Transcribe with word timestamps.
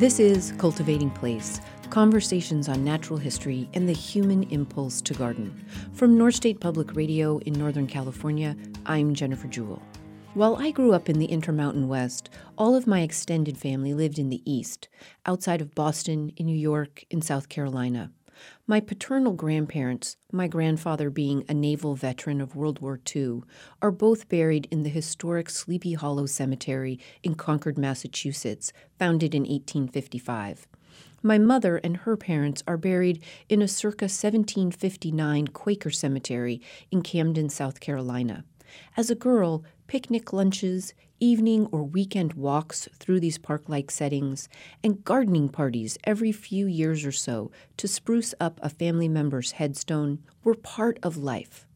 This 0.00 0.18
is 0.18 0.54
Cultivating 0.56 1.10
Place 1.10 1.60
conversations 1.90 2.70
on 2.70 2.82
natural 2.82 3.18
history 3.18 3.68
and 3.74 3.86
the 3.86 3.92
human 3.92 4.44
impulse 4.44 5.02
to 5.02 5.12
garden. 5.12 5.62
From 5.92 6.16
North 6.16 6.36
State 6.36 6.58
Public 6.58 6.96
Radio 6.96 7.36
in 7.40 7.52
Northern 7.52 7.86
California, 7.86 8.56
I'm 8.86 9.12
Jennifer 9.14 9.46
Jewell. 9.46 9.82
While 10.32 10.56
I 10.56 10.70
grew 10.70 10.94
up 10.94 11.10
in 11.10 11.18
the 11.18 11.26
Intermountain 11.26 11.86
West, 11.86 12.30
all 12.56 12.74
of 12.74 12.86
my 12.86 13.02
extended 13.02 13.58
family 13.58 13.92
lived 13.92 14.18
in 14.18 14.30
the 14.30 14.40
East, 14.50 14.88
outside 15.26 15.60
of 15.60 15.74
Boston, 15.74 16.32
in 16.38 16.46
New 16.46 16.56
York, 16.56 17.04
in 17.10 17.20
South 17.20 17.50
Carolina. 17.50 18.10
My 18.70 18.78
paternal 18.78 19.32
grandparents, 19.32 20.16
my 20.30 20.46
grandfather 20.46 21.10
being 21.10 21.44
a 21.48 21.54
naval 21.54 21.96
veteran 21.96 22.40
of 22.40 22.54
World 22.54 22.78
War 22.78 23.00
II, 23.16 23.40
are 23.82 23.90
both 23.90 24.28
buried 24.28 24.68
in 24.70 24.84
the 24.84 24.88
historic 24.88 25.50
Sleepy 25.50 25.94
Hollow 25.94 26.26
Cemetery 26.26 27.00
in 27.24 27.34
Concord, 27.34 27.76
Massachusetts, 27.76 28.72
founded 28.96 29.34
in 29.34 29.42
1855. 29.42 30.68
My 31.20 31.36
mother 31.36 31.78
and 31.78 31.96
her 31.96 32.16
parents 32.16 32.62
are 32.68 32.76
buried 32.76 33.24
in 33.48 33.60
a 33.60 33.66
circa 33.66 34.04
1759 34.04 35.48
Quaker 35.48 35.90
cemetery 35.90 36.62
in 36.92 37.02
Camden, 37.02 37.48
South 37.48 37.80
Carolina. 37.80 38.44
As 38.96 39.10
a 39.10 39.16
girl, 39.16 39.64
picnic 39.88 40.32
lunches, 40.32 40.94
evening 41.20 41.68
or 41.70 41.82
weekend 41.82 42.32
walks 42.32 42.88
through 42.98 43.20
these 43.20 43.38
park 43.38 43.68
like 43.68 43.90
settings, 43.90 44.48
and 44.82 45.04
gardening 45.04 45.48
parties 45.48 45.96
every 46.04 46.32
few 46.32 46.66
years 46.66 47.04
or 47.04 47.12
so 47.12 47.50
to 47.76 47.86
spruce 47.86 48.34
up 48.40 48.58
a 48.62 48.68
family 48.68 49.08
member's 49.08 49.52
headstone 49.52 50.18
were 50.42 50.54
part 50.54 50.98
of 51.02 51.16
life. 51.16 51.66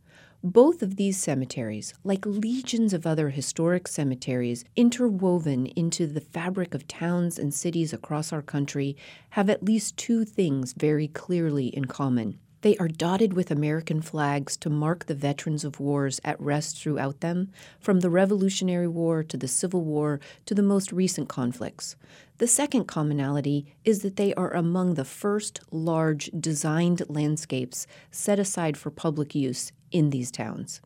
Both 0.43 0.83
of 0.83 0.97
these 0.97 1.17
cemeteries, 1.17 1.95
like 2.05 2.27
legions 2.27 2.93
of 2.93 3.07
other 3.07 3.31
historic 3.31 3.89
cemeteries 3.89 4.63
interwoven 4.77 5.67
into 5.69 6.07
the 6.07 6.21
fabric 6.21 6.75
of 6.75 6.87
towns 6.87 7.39
and 7.39 7.55
cities 7.55 7.95
across 7.95 8.31
our 8.31 8.43
country, 8.43 8.95
have 9.31 9.49
at 9.49 9.63
least 9.63 9.97
two 9.97 10.27
things 10.27 10.75
very 10.75 11.09
clearly 11.09 11.69
in 11.69 11.87
common. 11.87 12.39
They 12.65 12.79
are 12.79 12.89
dotted 12.89 13.35
with 13.35 13.51
American 13.51 14.01
flags 14.01 14.57
to 14.57 14.71
mark 14.71 15.05
the 15.05 15.15
veterans 15.15 15.65
of 15.65 15.81
wars 15.81 16.19
at 16.25 16.41
rest 16.41 16.79
throughout 16.79 17.21
them, 17.21 17.53
from 17.79 18.01
the 18.01 18.09
Revolutionary 18.09 18.89
War 18.89 19.23
to 19.23 19.37
the 19.37 19.49
Civil 19.49 19.85
War 19.85 20.19
to 20.47 20.55
the 20.55 20.63
most 20.63 20.91
recent 20.91 21.29
conflicts. 21.29 21.95
The 22.39 22.47
second 22.47 22.87
commonality 22.87 23.67
is 23.85 24.01
that 24.01 24.17
they 24.17 24.33
are 24.33 24.55
among 24.55 24.95
the 24.95 25.05
first 25.05 25.61
large 25.71 26.31
designed 26.41 27.03
landscapes 27.07 27.87
set 28.11 28.39
aside 28.39 28.79
for 28.79 28.91
public 28.91 29.35
use 29.35 29.71
in 29.91 30.09
these 30.09 30.31
towns. 30.31 30.81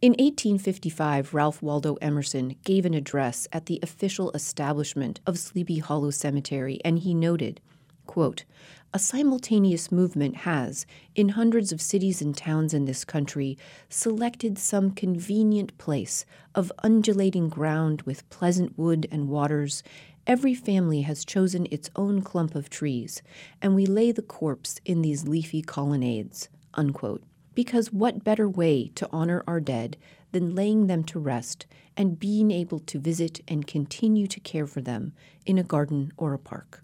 In 0.00 0.12
1855, 0.12 1.34
Ralph 1.34 1.60
Waldo 1.60 1.96
Emerson 1.96 2.56
gave 2.64 2.86
an 2.86 2.94
address 2.94 3.46
at 3.52 3.66
the 3.66 3.80
official 3.82 4.30
establishment 4.30 5.20
of 5.26 5.38
Sleepy 5.38 5.80
Hollow 5.80 6.10
Cemetery, 6.10 6.80
and 6.86 7.00
he 7.00 7.12
noted, 7.12 7.60
quote, 8.06 8.46
a 8.96 8.98
simultaneous 8.98 9.92
movement 9.92 10.34
has, 10.34 10.86
in 11.14 11.28
hundreds 11.28 11.70
of 11.70 11.82
cities 11.82 12.22
and 12.22 12.34
towns 12.34 12.72
in 12.72 12.86
this 12.86 13.04
country, 13.04 13.58
selected 13.90 14.56
some 14.56 14.90
convenient 14.90 15.76
place 15.76 16.24
of 16.54 16.72
undulating 16.82 17.50
ground 17.50 18.00
with 18.06 18.26
pleasant 18.30 18.78
wood 18.78 19.06
and 19.12 19.28
waters. 19.28 19.82
Every 20.26 20.54
family 20.54 21.02
has 21.02 21.26
chosen 21.26 21.68
its 21.70 21.90
own 21.94 22.22
clump 22.22 22.54
of 22.54 22.70
trees, 22.70 23.20
and 23.60 23.74
we 23.74 23.84
lay 23.84 24.12
the 24.12 24.22
corpse 24.22 24.80
in 24.86 25.02
these 25.02 25.28
leafy 25.28 25.60
colonnades. 25.60 26.48
Unquote. 26.72 27.22
Because 27.54 27.92
what 27.92 28.24
better 28.24 28.48
way 28.48 28.92
to 28.94 29.06
honor 29.12 29.44
our 29.46 29.60
dead 29.60 29.98
than 30.32 30.54
laying 30.54 30.86
them 30.86 31.04
to 31.04 31.18
rest 31.18 31.66
and 31.98 32.18
being 32.18 32.50
able 32.50 32.78
to 32.78 32.98
visit 32.98 33.42
and 33.46 33.66
continue 33.66 34.26
to 34.26 34.40
care 34.40 34.66
for 34.66 34.80
them 34.80 35.12
in 35.44 35.58
a 35.58 35.62
garden 35.62 36.14
or 36.16 36.32
a 36.32 36.38
park? 36.38 36.82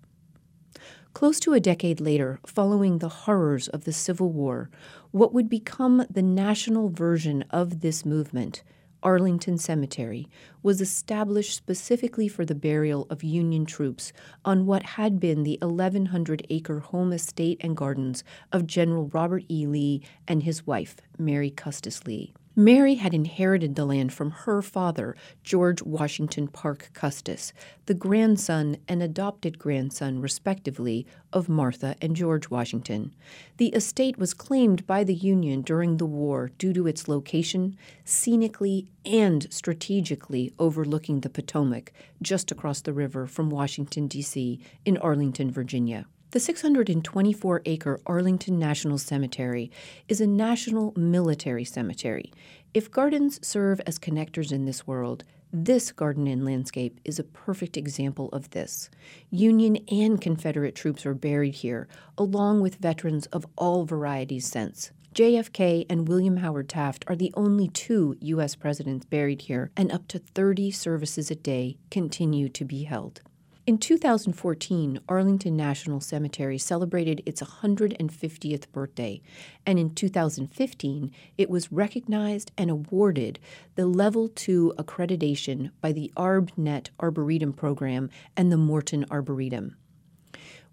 Close 1.14 1.38
to 1.40 1.52
a 1.52 1.60
decade 1.60 2.00
later, 2.00 2.40
following 2.46 2.98
the 2.98 3.08
horrors 3.08 3.68
of 3.68 3.84
the 3.84 3.92
Civil 3.92 4.30
War, 4.30 4.70
what 5.10 5.34
would 5.34 5.48
become 5.48 6.06
the 6.10 6.22
national 6.22 6.88
version 6.88 7.44
of 7.50 7.80
this 7.80 8.06
movement, 8.06 8.62
Arlington 9.02 9.58
Cemetery, 9.58 10.28
was 10.62 10.80
established 10.80 11.54
specifically 11.54 12.28
for 12.28 12.46
the 12.46 12.54
burial 12.54 13.06
of 13.10 13.22
Union 13.22 13.66
troops 13.66 14.12
on 14.44 14.64
what 14.64 14.82
had 14.82 15.20
been 15.20 15.42
the 15.42 15.58
1,100 15.60 16.46
acre 16.48 16.80
home 16.80 17.12
estate 17.12 17.58
and 17.60 17.76
gardens 17.76 18.24
of 18.50 18.66
General 18.66 19.08
Robert 19.08 19.44
E. 19.50 19.66
Lee 19.66 20.02
and 20.26 20.44
his 20.44 20.66
wife, 20.66 20.96
Mary 21.18 21.50
Custis 21.50 22.06
Lee. 22.06 22.32
Mary 22.54 22.96
had 22.96 23.14
inherited 23.14 23.76
the 23.76 23.86
land 23.86 24.12
from 24.12 24.30
her 24.30 24.60
father, 24.60 25.16
George 25.42 25.82
Washington 25.82 26.46
Parke 26.46 26.90
Custis, 26.92 27.54
the 27.86 27.94
grandson 27.94 28.76
and 28.86 29.02
adopted 29.02 29.58
grandson, 29.58 30.20
respectively, 30.20 31.06
of 31.32 31.48
Martha 31.48 31.96
and 32.02 32.14
George 32.14 32.50
Washington. 32.50 33.14
The 33.56 33.68
estate 33.68 34.18
was 34.18 34.34
claimed 34.34 34.86
by 34.86 35.02
the 35.02 35.14
Union 35.14 35.62
during 35.62 35.96
the 35.96 36.04
war 36.04 36.50
due 36.58 36.74
to 36.74 36.86
its 36.86 37.08
location, 37.08 37.78
scenically 38.04 38.88
and 39.06 39.50
strategically 39.50 40.52
overlooking 40.58 41.20
the 41.20 41.30
Potomac, 41.30 41.90
just 42.20 42.52
across 42.52 42.82
the 42.82 42.92
river 42.92 43.26
from 43.26 43.48
Washington, 43.48 44.08
D.C., 44.08 44.60
in 44.84 44.98
Arlington, 44.98 45.50
Virginia. 45.50 46.06
The 46.32 46.40
624 46.40 47.60
acre 47.66 48.00
Arlington 48.06 48.58
National 48.58 48.96
Cemetery 48.96 49.70
is 50.08 50.18
a 50.18 50.26
national 50.26 50.94
military 50.96 51.66
cemetery. 51.66 52.32
If 52.72 52.90
gardens 52.90 53.38
serve 53.46 53.82
as 53.86 53.98
connectors 53.98 54.50
in 54.50 54.64
this 54.64 54.86
world, 54.86 55.24
this 55.52 55.92
garden 55.92 56.26
and 56.26 56.42
landscape 56.42 56.98
is 57.04 57.18
a 57.18 57.24
perfect 57.24 57.76
example 57.76 58.30
of 58.30 58.48
this. 58.52 58.88
Union 59.30 59.76
and 59.90 60.22
Confederate 60.22 60.74
troops 60.74 61.04
are 61.04 61.12
buried 61.12 61.56
here, 61.56 61.86
along 62.16 62.62
with 62.62 62.76
veterans 62.76 63.26
of 63.26 63.44
all 63.58 63.84
varieties 63.84 64.46
since. 64.46 64.90
JFK 65.14 65.84
and 65.90 66.08
William 66.08 66.38
Howard 66.38 66.70
Taft 66.70 67.04
are 67.08 67.16
the 67.16 67.34
only 67.36 67.68
two 67.68 68.16
U.S. 68.20 68.56
presidents 68.56 69.04
buried 69.04 69.42
here, 69.42 69.70
and 69.76 69.92
up 69.92 70.08
to 70.08 70.18
30 70.18 70.70
services 70.70 71.30
a 71.30 71.34
day 71.34 71.76
continue 71.90 72.48
to 72.48 72.64
be 72.64 72.84
held. 72.84 73.20
In 73.64 73.78
2014, 73.78 74.98
Arlington 75.08 75.56
National 75.56 76.00
Cemetery 76.00 76.58
celebrated 76.58 77.22
its 77.24 77.40
150th 77.40 78.72
birthday, 78.72 79.20
and 79.64 79.78
in 79.78 79.94
2015, 79.94 81.12
it 81.38 81.48
was 81.48 81.70
recognized 81.70 82.50
and 82.58 82.70
awarded 82.70 83.38
the 83.76 83.86
Level 83.86 84.26
2 84.26 84.74
accreditation 84.76 85.70
by 85.80 85.92
the 85.92 86.12
ArbNet 86.16 86.88
Arboretum 86.98 87.52
Program 87.52 88.10
and 88.36 88.50
the 88.50 88.56
Morton 88.56 89.06
Arboretum. 89.12 89.76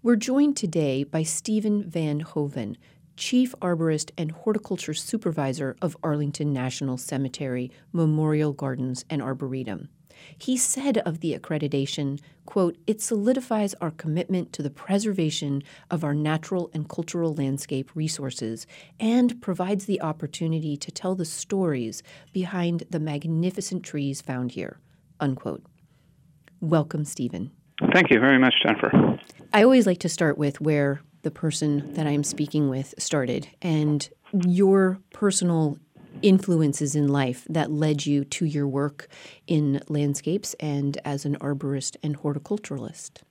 We're 0.02 0.16
joined 0.16 0.56
today 0.56 1.04
by 1.04 1.22
Stephen 1.22 1.88
Van 1.88 2.18
Hoven, 2.18 2.76
Chief 3.16 3.54
Arborist 3.62 4.10
and 4.18 4.32
Horticulture 4.32 4.94
Supervisor 4.94 5.76
of 5.80 5.96
Arlington 6.02 6.52
National 6.52 6.98
Cemetery, 6.98 7.70
Memorial 7.92 8.52
Gardens, 8.52 9.04
and 9.08 9.22
Arboretum. 9.22 9.90
He 10.38 10.56
said 10.56 10.98
of 10.98 11.20
the 11.20 11.38
accreditation, 11.38 12.20
quote, 12.46 12.76
it 12.86 13.00
solidifies 13.00 13.74
our 13.74 13.90
commitment 13.90 14.52
to 14.54 14.62
the 14.62 14.70
preservation 14.70 15.62
of 15.90 16.04
our 16.04 16.14
natural 16.14 16.70
and 16.72 16.88
cultural 16.88 17.34
landscape 17.34 17.90
resources 17.94 18.66
and 18.98 19.40
provides 19.40 19.86
the 19.86 20.00
opportunity 20.00 20.76
to 20.76 20.90
tell 20.90 21.14
the 21.14 21.24
stories 21.24 22.02
behind 22.32 22.84
the 22.90 23.00
magnificent 23.00 23.82
trees 23.82 24.20
found 24.20 24.52
here, 24.52 24.78
unquote. 25.20 25.62
Welcome, 26.60 27.04
Stephen. 27.04 27.50
Thank 27.92 28.10
you 28.10 28.20
very 28.20 28.38
much, 28.38 28.54
Jennifer. 28.62 29.18
I 29.52 29.62
always 29.62 29.86
like 29.86 29.98
to 30.00 30.08
start 30.08 30.36
with 30.36 30.60
where 30.60 31.00
the 31.22 31.30
person 31.30 31.92
that 31.94 32.06
I'm 32.06 32.24
speaking 32.24 32.68
with 32.68 32.94
started 32.98 33.48
and 33.62 34.08
your 34.46 34.98
personal 35.12 35.78
influences 36.22 36.94
in 36.94 37.08
life 37.08 37.46
that 37.48 37.70
led 37.70 38.06
you 38.06 38.24
to 38.24 38.44
your 38.44 38.66
work 38.66 39.08
in 39.46 39.80
landscapes 39.88 40.54
and 40.60 40.98
as 41.04 41.24
an 41.24 41.36
arborist 41.40 41.96
and 42.02 42.18
horticulturalist? 42.18 43.22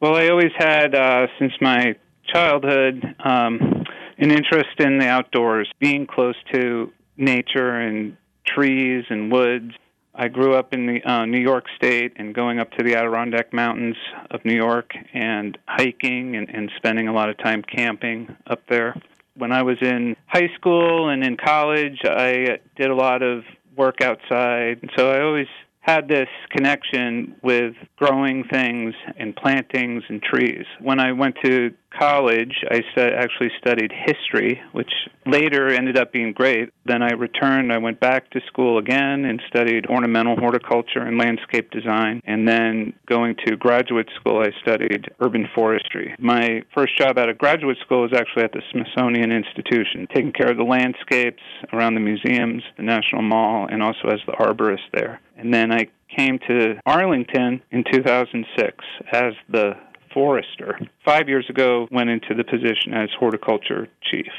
Well, 0.00 0.16
I 0.16 0.28
always 0.28 0.52
had, 0.56 0.94
uh, 0.94 1.28
since 1.38 1.52
my 1.60 1.96
childhood, 2.32 3.14
um, 3.24 3.84
an 4.18 4.30
interest 4.30 4.78
in 4.78 4.98
the 4.98 5.06
outdoors, 5.06 5.70
being 5.78 6.06
close 6.06 6.36
to 6.52 6.92
nature 7.16 7.80
and 7.80 8.16
trees 8.46 9.04
and 9.08 9.30
woods. 9.30 9.72
I 10.14 10.28
grew 10.28 10.54
up 10.54 10.72
in 10.72 10.86
the 10.86 11.02
uh, 11.02 11.26
New 11.26 11.40
York 11.40 11.64
State 11.76 12.12
and 12.16 12.34
going 12.34 12.60
up 12.60 12.70
to 12.72 12.84
the 12.84 12.94
Adirondack 12.94 13.52
Mountains 13.52 13.96
of 14.30 14.44
New 14.44 14.54
York 14.54 14.92
and 15.12 15.58
hiking 15.66 16.36
and, 16.36 16.48
and 16.48 16.70
spending 16.76 17.08
a 17.08 17.12
lot 17.12 17.30
of 17.30 17.38
time 17.38 17.62
camping 17.62 18.36
up 18.46 18.62
there 18.68 18.94
when 19.36 19.52
I 19.52 19.62
was 19.62 19.76
in 19.80 20.16
high 20.26 20.48
school 20.56 21.08
and 21.08 21.24
in 21.24 21.36
college, 21.36 21.98
I 22.04 22.58
did 22.76 22.90
a 22.90 22.94
lot 22.94 23.22
of 23.22 23.44
work 23.76 24.00
outside. 24.00 24.88
So 24.96 25.10
I 25.10 25.22
always 25.22 25.48
had 25.80 26.08
this 26.08 26.28
connection 26.50 27.36
with 27.42 27.74
growing 27.96 28.44
things 28.44 28.94
and 29.18 29.36
plantings 29.36 30.02
and 30.08 30.22
trees. 30.22 30.64
When 30.80 30.98
I 30.98 31.12
went 31.12 31.36
to 31.44 31.74
college, 31.98 32.54
I 32.70 32.82
stu- 32.92 33.00
actually 33.00 33.50
studied 33.58 33.92
history, 33.92 34.60
which 34.72 34.90
later 35.26 35.68
ended 35.68 35.96
up 35.96 36.12
being 36.12 36.32
great. 36.32 36.70
Then 36.86 37.02
I 37.02 37.12
returned, 37.12 37.72
I 37.72 37.78
went 37.78 38.00
back 38.00 38.30
to 38.30 38.40
school 38.46 38.78
again 38.78 39.24
and 39.24 39.40
studied 39.48 39.86
ornamental 39.86 40.36
horticulture 40.36 41.00
and 41.00 41.18
landscape 41.18 41.70
design. 41.70 42.20
And 42.24 42.46
then 42.46 42.92
going 43.08 43.36
to 43.46 43.56
graduate 43.56 44.08
school, 44.20 44.40
I 44.40 44.50
studied 44.60 45.08
urban 45.20 45.48
forestry. 45.54 46.14
My 46.18 46.62
first 46.74 46.96
job 46.98 47.18
out 47.18 47.28
of 47.28 47.38
graduate 47.38 47.78
school 47.84 48.02
was 48.02 48.12
actually 48.14 48.44
at 48.44 48.52
the 48.52 48.62
Smithsonian 48.70 49.32
Institution, 49.32 50.06
taking 50.14 50.32
care 50.32 50.50
of 50.50 50.56
the 50.56 50.64
landscapes 50.64 51.42
around 51.72 51.94
the 51.94 52.00
museums, 52.00 52.62
the 52.76 52.82
National 52.82 53.22
Mall, 53.22 53.66
and 53.70 53.82
also 53.82 54.08
as 54.08 54.20
the 54.26 54.32
arborist 54.32 54.90
there. 54.92 55.20
And 55.36 55.52
then 55.52 55.72
I 55.72 55.88
came 56.16 56.38
to 56.48 56.74
Arlington 56.86 57.60
in 57.70 57.84
2006 57.90 58.84
as 59.12 59.34
the 59.50 59.72
forester. 60.14 60.78
Five 61.04 61.28
years 61.28 61.50
ago, 61.50 61.88
went 61.90 62.08
into 62.08 62.34
the 62.34 62.44
position 62.44 62.94
as 62.94 63.10
horticulture 63.18 63.88
chief. 64.00 64.32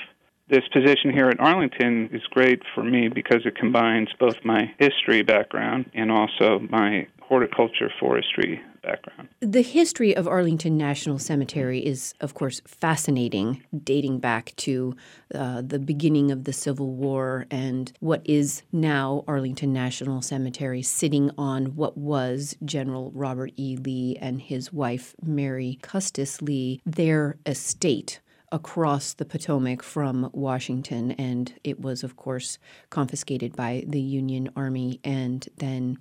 This 0.47 0.68
position 0.71 1.12
here 1.12 1.30
at 1.30 1.39
Arlington 1.39 2.09
is 2.13 2.21
great 2.30 2.62
for 2.75 2.83
me 2.83 3.07
because 3.07 3.45
it 3.45 3.56
combines 3.56 4.09
both 4.19 4.36
my 4.44 4.71
history 4.77 5.24
background 5.24 5.89
and 5.95 6.12
also 6.12 6.59
my 6.69 7.07
horticulture 7.19 7.92
forestry 8.00 8.62
background. 8.83 9.30
The 9.39 9.63
history 9.63 10.15
of 10.15 10.27
Arlington 10.27 10.77
National 10.77 11.18
Cemetery 11.18 11.83
is, 11.83 12.13
of 12.21 12.36
course, 12.36 12.62
fascinating, 12.68 13.63
dating 13.83 14.19
back 14.19 14.53
to 14.57 14.95
uh, 15.33 15.63
the 15.65 15.80
beginning 15.80 16.30
of 16.30 16.44
the 16.44 16.53
Civil 16.53 16.91
War 16.91 17.48
and 17.50 17.91
what 18.00 18.21
is 18.25 18.62
now 18.71 19.24
Arlington 19.27 19.74
National 19.74 20.21
Cemetery, 20.21 20.83
sitting 20.83 21.31
on 21.39 21.75
what 21.75 21.98
was 21.98 22.56
General 22.63 23.12
Robert 23.15 23.51
E. 23.57 23.77
Lee 23.77 24.18
and 24.21 24.39
his 24.39 24.71
wife, 24.71 25.15
Mary 25.24 25.80
Custis 25.81 26.39
Lee, 26.44 26.80
their 26.86 27.38
estate 27.48 28.19
across 28.51 29.13
the 29.13 29.25
Potomac 29.25 29.83
from 29.83 30.30
Washington. 30.33 31.12
And 31.12 31.53
it 31.63 31.80
was, 31.80 32.03
of 32.03 32.15
course, 32.15 32.57
confiscated 32.89 33.56
by 33.56 33.83
the 33.88 34.01
Union 34.01 34.50
Army 34.56 35.00
and 35.03 35.47
then 35.57 35.97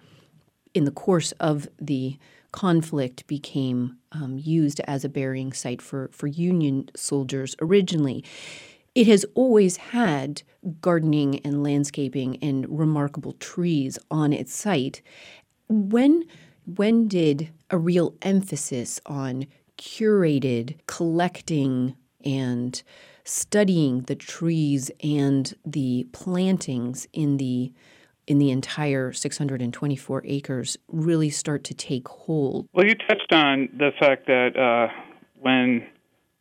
in 0.74 0.84
the 0.84 0.90
course 0.90 1.32
of 1.32 1.68
the 1.80 2.18
conflict 2.52 3.26
became 3.26 3.96
um, 4.12 4.38
used 4.38 4.80
as 4.80 5.04
a 5.04 5.08
burying 5.08 5.52
site 5.52 5.80
for, 5.80 6.08
for 6.12 6.26
Union 6.26 6.88
soldiers 6.94 7.56
originally. 7.60 8.24
It 8.94 9.08
has 9.08 9.24
always 9.34 9.76
had 9.76 10.42
gardening 10.80 11.40
and 11.40 11.62
landscaping 11.62 12.36
and 12.42 12.66
remarkable 12.78 13.32
trees 13.34 13.98
on 14.10 14.32
its 14.32 14.54
site. 14.54 15.02
When 15.68 16.24
when 16.66 17.08
did 17.08 17.50
a 17.70 17.76
real 17.76 18.14
emphasis 18.22 19.00
on 19.04 19.46
curated 19.76 20.78
collecting 20.86 21.94
and 22.24 22.82
studying 23.24 24.02
the 24.02 24.14
trees 24.14 24.90
and 25.02 25.54
the 25.64 26.06
plantings 26.12 27.06
in 27.12 27.38
the 27.38 27.72
in 28.26 28.38
the 28.38 28.50
entire 28.50 29.12
624 29.12 30.22
acres 30.24 30.78
really 30.88 31.28
start 31.28 31.62
to 31.64 31.74
take 31.74 32.08
hold? 32.08 32.66
Well, 32.72 32.86
you 32.86 32.94
touched 32.94 33.32
on 33.32 33.68
the 33.76 33.90
fact 34.00 34.26
that 34.26 34.56
uh, 34.56 34.88
when 35.40 35.86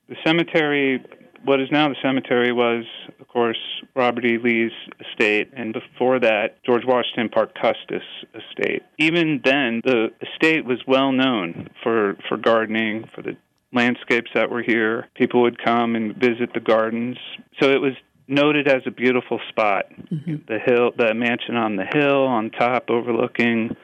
the 0.08 0.16
cemetery, 0.26 1.04
what 1.44 1.60
is 1.60 1.68
now 1.72 1.90
the 1.90 1.96
cemetery, 2.02 2.54
was, 2.54 2.86
of 3.20 3.28
course, 3.28 3.58
Robert 3.96 4.26
E. 4.26 4.38
Lee's 4.38 4.72
estate, 5.02 5.50
and 5.56 5.74
before 5.74 6.20
that, 6.20 6.64
George 6.64 6.84
Washington 6.86 7.30
Parke 7.30 7.54
Custis 7.56 8.04
estate. 8.34 8.84
Even 8.98 9.42
then, 9.44 9.82
the 9.84 10.08
estate 10.22 10.66
was 10.66 10.80
well 10.88 11.12
known 11.12 11.70
for, 11.84 12.16
for 12.30 12.38
gardening, 12.38 13.10
for 13.14 13.22
the 13.22 13.36
landscapes 13.74 14.32
that 14.36 14.50
were 14.50 14.62
here. 14.62 15.08
People 15.16 15.42
would 15.42 15.64
come 15.64 15.96
and 15.96 16.16
visit 16.16 16.54
the 16.54 16.60
gardens. 16.60 17.18
So 17.60 17.72
it 17.72 17.82
was 17.82 17.94
noted 18.28 18.68
as 18.68 18.82
a 18.86 18.92
beautiful 18.92 19.40
spot. 19.50 19.86
Mm-hmm. 19.90 20.36
The 20.48 20.60
hill, 20.60 20.92
the 20.98 21.14
mansion 21.14 21.56
on 21.56 21.76
the 21.76 21.86
hill 21.86 22.26
on 22.26 22.52
top, 22.52 22.90
overlooking 22.90 23.76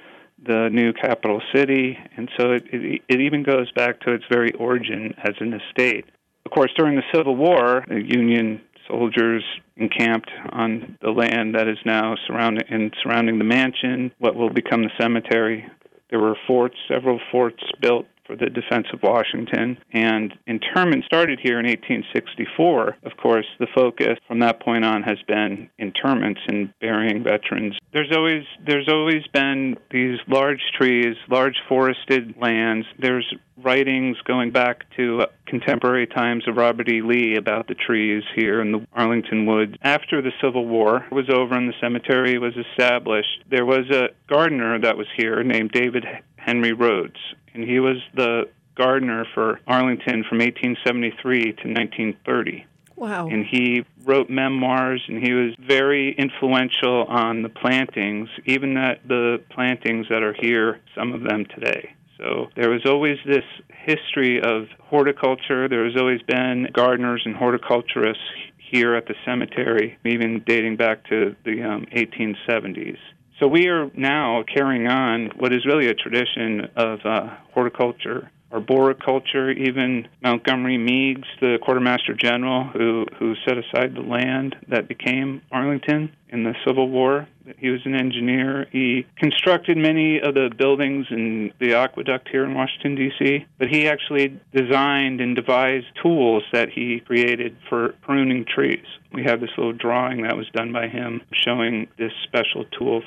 the 0.46 0.70
new 0.72 0.94
capital 0.94 1.42
city, 1.54 1.98
and 2.16 2.30
so 2.40 2.52
it, 2.52 2.64
it, 2.72 3.02
it 3.10 3.20
even 3.20 3.44
goes 3.44 3.70
back 3.74 4.00
to 4.02 4.14
its 4.14 4.24
very 4.32 4.54
origin 4.54 5.14
as 5.24 5.34
an 5.40 5.54
estate. 5.54 6.06
Of 6.46 6.52
course, 6.52 6.72
during 6.78 6.96
the 6.96 7.04
Civil 7.14 7.36
War, 7.36 7.84
the 7.88 8.02
Union 8.02 8.62
soldiers 8.88 9.44
encamped 9.76 10.32
on 10.52 10.98
the 11.02 11.12
land 11.12 11.56
that 11.56 11.68
is 11.68 11.78
now 11.86 12.16
surrounding 12.26 12.66
and 12.70 12.94
surrounding 13.04 13.38
the 13.38 13.44
mansion, 13.44 14.12
what 14.20 14.36
will 14.36 14.50
become 14.50 14.84
the 14.84 14.92
cemetery. 15.00 15.66
There 16.10 16.20
were 16.20 16.38
forts, 16.48 16.76
several 16.88 17.20
forts 17.32 17.64
built 17.82 18.08
for 18.30 18.36
the 18.36 18.50
defense 18.50 18.88
of 18.94 19.02
Washington. 19.02 19.78
And 19.92 20.34
interment 20.46 21.04
started 21.06 21.40
here 21.42 21.60
in 21.60 21.66
1864. 21.66 22.98
Of 23.04 23.18
course, 23.18 23.48
the 23.60 23.68
focus 23.74 24.20
from 24.28 24.40
that 24.40 24.62
point 24.62 24.86
on 24.86 25.02
has 25.04 25.18
been 25.28 25.70
interments 25.80 26.42
and 26.48 26.72
burying 26.80 27.24
veterans. 27.24 27.78
There's 27.92 28.12
always 28.16 28.44
there's 28.66 28.88
always 28.88 29.26
been 29.34 29.78
these 29.90 30.20
large 30.28 30.62
trees, 30.78 31.16
large 31.28 31.56
forested 31.68 32.36
lands. 32.40 32.86
There's 33.00 33.34
writings 33.58 34.18
going 34.26 34.52
back 34.52 34.86
to 34.96 35.26
contemporary 35.46 36.08
times 36.08 36.48
of 36.48 36.56
Robert 36.56 36.88
E. 36.88 37.02
Lee 37.02 37.36
about 37.36 37.68
the 37.68 37.74
trees 37.74 38.24
here 38.36 38.62
in 38.62 38.72
the 38.72 38.86
Arlington 38.94 39.46
Woods. 39.46 39.76
After 39.82 40.22
the 40.22 40.32
Civil 40.42 40.66
War 40.66 41.06
was 41.12 41.30
over 41.30 41.56
and 41.56 41.68
the 41.68 41.74
cemetery 41.82 42.38
was 42.38 42.54
established, 42.56 43.44
there 43.50 43.66
was 43.66 43.90
a 43.90 44.10
gardener 44.28 44.80
that 44.80 44.98
was 44.98 45.08
here 45.18 45.44
named 45.44 45.72
David 45.72 46.06
Henry 46.38 46.74
Rhodes, 46.74 47.18
and 47.54 47.64
he 47.64 47.80
was 47.80 47.98
the 48.16 48.50
gardener 48.76 49.26
for 49.34 49.60
Arlington 49.68 50.24
from 50.28 50.40
1873 50.40 51.42
to 51.42 51.50
1930. 51.50 52.66
Wow. 52.96 53.28
And 53.28 53.46
he 53.46 53.86
wrote 54.04 54.30
memoirs 54.30 55.02
and 55.08 55.24
he 55.24 55.34
was 55.34 55.56
very 55.58 56.14
influential 56.18 57.06
on 57.06 57.44
the 57.44 57.50
plantings, 57.50 58.30
even 58.46 58.74
that 58.74 59.08
the 59.08 59.42
plantings 59.52 60.08
that 60.10 60.22
are 60.22 60.36
here, 60.38 60.80
some 60.96 61.14
of 61.14 61.24
them 61.24 61.46
today. 61.46 61.96
So 62.18 62.50
there 62.58 62.70
was 62.70 62.86
always 62.86 63.18
this 63.26 63.46
history 63.70 64.42
of 64.42 64.68
horticulture. 64.82 65.70
There 65.70 65.86
has 65.86 65.96
always 65.98 66.22
been 66.24 66.68
gardeners 66.74 67.22
and 67.24 67.36
horticulturists 67.36 68.24
here 68.58 68.96
at 68.96 69.08
the 69.08 69.16
cemetery, 69.26 69.98
even 70.06 70.44
dating 70.46 70.76
back 70.76 71.08
to 71.10 71.36
the 71.46 71.64
um, 71.64 71.86
1870s. 71.96 72.98
So 73.40 73.48
we 73.48 73.68
are 73.68 73.90
now 73.96 74.44
carrying 74.44 74.88
on 74.88 75.32
what 75.38 75.54
is 75.54 75.66
really 75.66 75.88
a 75.88 75.94
tradition 75.94 76.68
of 76.76 77.00
uh, 77.06 77.28
horticulture, 77.54 78.30
arboriculture. 78.52 79.50
Even 79.52 80.10
Montgomery 80.22 80.78
Meigs, 80.78 81.28
the 81.40 81.58
quartermaster 81.62 82.14
general 82.14 82.66
who 82.66 83.06
who 83.18 83.36
set 83.48 83.58
aside 83.58 83.96
the 83.96 84.02
land 84.02 84.58
that 84.68 84.90
became 84.90 85.42
Arlington 85.54 86.12
in 86.28 86.44
the 86.44 86.54
Civil 86.68 86.90
War, 86.90 87.30
he 87.58 87.70
was 87.70 87.80
an 87.86 87.96
engineer. 87.96 88.68
He 88.74 89.08
constructed 89.18 89.78
many 89.78 90.20
of 90.20 90.34
the 90.34 90.52
buildings 90.58 91.08
in 91.10 91.54
the 91.62 91.76
aqueduct 91.76 92.28
here 92.30 92.44
in 92.44 92.54
Washington 92.54 92.96
D.C. 92.96 93.46
But 93.58 93.70
he 93.70 93.88
actually 93.88 94.38
designed 94.54 95.22
and 95.22 95.34
devised 95.34 95.88
tools 96.04 96.44
that 96.52 96.68
he 96.70 97.00
created 97.00 97.56
for 97.70 97.94
pruning 98.02 98.44
trees. 98.44 98.86
We 99.14 99.24
have 99.24 99.40
this 99.40 99.52
little 99.58 99.72
drawing 99.72 100.24
that 100.24 100.36
was 100.36 100.50
done 100.54 100.74
by 100.74 100.90
him 100.90 101.22
showing 101.32 101.88
this 101.98 102.12
special 102.28 102.66
tool 102.78 103.02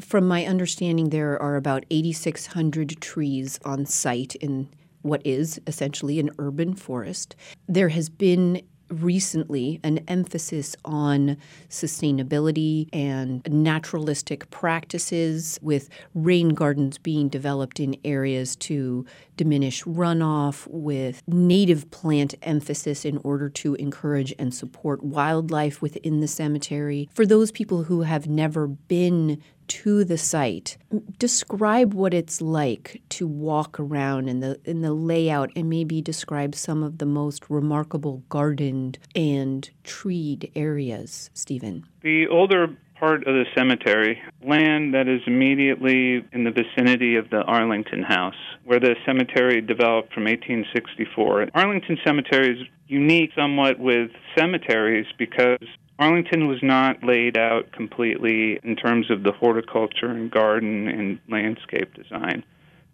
from 0.00 0.26
my 0.26 0.44
understanding, 0.44 1.10
there 1.10 1.40
are 1.40 1.56
about 1.56 1.84
8,600 1.90 3.00
trees 3.00 3.58
on 3.64 3.86
site 3.86 4.34
in 4.36 4.68
what 5.02 5.22
is 5.24 5.60
essentially 5.66 6.18
an 6.18 6.30
urban 6.38 6.74
forest. 6.74 7.36
There 7.68 7.90
has 7.90 8.08
been 8.08 8.62
recently 8.88 9.80
an 9.82 9.98
emphasis 10.06 10.76
on 10.84 11.36
sustainability 11.68 12.88
and 12.92 13.42
naturalistic 13.48 14.48
practices, 14.50 15.58
with 15.60 15.88
rain 16.14 16.50
gardens 16.50 16.98
being 16.98 17.28
developed 17.28 17.80
in 17.80 17.96
areas 18.04 18.54
to 18.54 19.04
diminish 19.36 19.82
runoff, 19.84 20.66
with 20.70 21.22
native 21.26 21.90
plant 21.90 22.34
emphasis 22.42 23.04
in 23.04 23.18
order 23.18 23.48
to 23.48 23.74
encourage 23.74 24.32
and 24.38 24.54
support 24.54 25.02
wildlife 25.02 25.82
within 25.82 26.20
the 26.20 26.28
cemetery. 26.28 27.08
For 27.12 27.26
those 27.26 27.50
people 27.50 27.84
who 27.84 28.02
have 28.02 28.28
never 28.28 28.66
been 28.68 29.42
to 29.68 30.04
the 30.04 30.18
site. 30.18 30.76
Describe 31.18 31.94
what 31.94 32.14
it's 32.14 32.40
like 32.40 33.02
to 33.10 33.26
walk 33.26 33.78
around 33.80 34.28
in 34.28 34.40
the 34.40 34.58
in 34.64 34.80
the 34.82 34.92
layout 34.92 35.50
and 35.56 35.68
maybe 35.68 36.00
describe 36.00 36.54
some 36.54 36.82
of 36.82 36.98
the 36.98 37.06
most 37.06 37.48
remarkable 37.48 38.22
gardened 38.28 38.98
and 39.14 39.70
treed 39.84 40.50
areas, 40.54 41.30
Stephen. 41.34 41.84
The 42.02 42.26
older 42.28 42.76
part 42.98 43.26
of 43.26 43.34
the 43.34 43.44
cemetery, 43.54 44.20
land 44.46 44.94
that 44.94 45.08
is 45.08 45.20
immediately 45.26 46.24
in 46.32 46.44
the 46.44 46.50
vicinity 46.50 47.16
of 47.16 47.28
the 47.30 47.42
Arlington 47.42 48.02
House, 48.02 48.34
where 48.64 48.80
the 48.80 48.94
cemetery 49.04 49.60
developed 49.60 50.12
from 50.12 50.24
1864. 50.24 51.48
Arlington 51.54 51.98
Cemetery 52.04 52.60
is 52.60 52.66
unique 52.88 53.30
somewhat 53.36 53.78
with 53.78 54.10
cemeteries 54.36 55.06
because 55.18 55.58
Arlington 55.98 56.46
was 56.46 56.62
not 56.62 57.02
laid 57.02 57.38
out 57.38 57.72
completely 57.72 58.58
in 58.62 58.76
terms 58.76 59.10
of 59.10 59.22
the 59.22 59.32
horticulture 59.32 60.10
and 60.10 60.30
garden 60.30 60.88
and 60.88 61.18
landscape 61.28 61.94
design. 61.94 62.44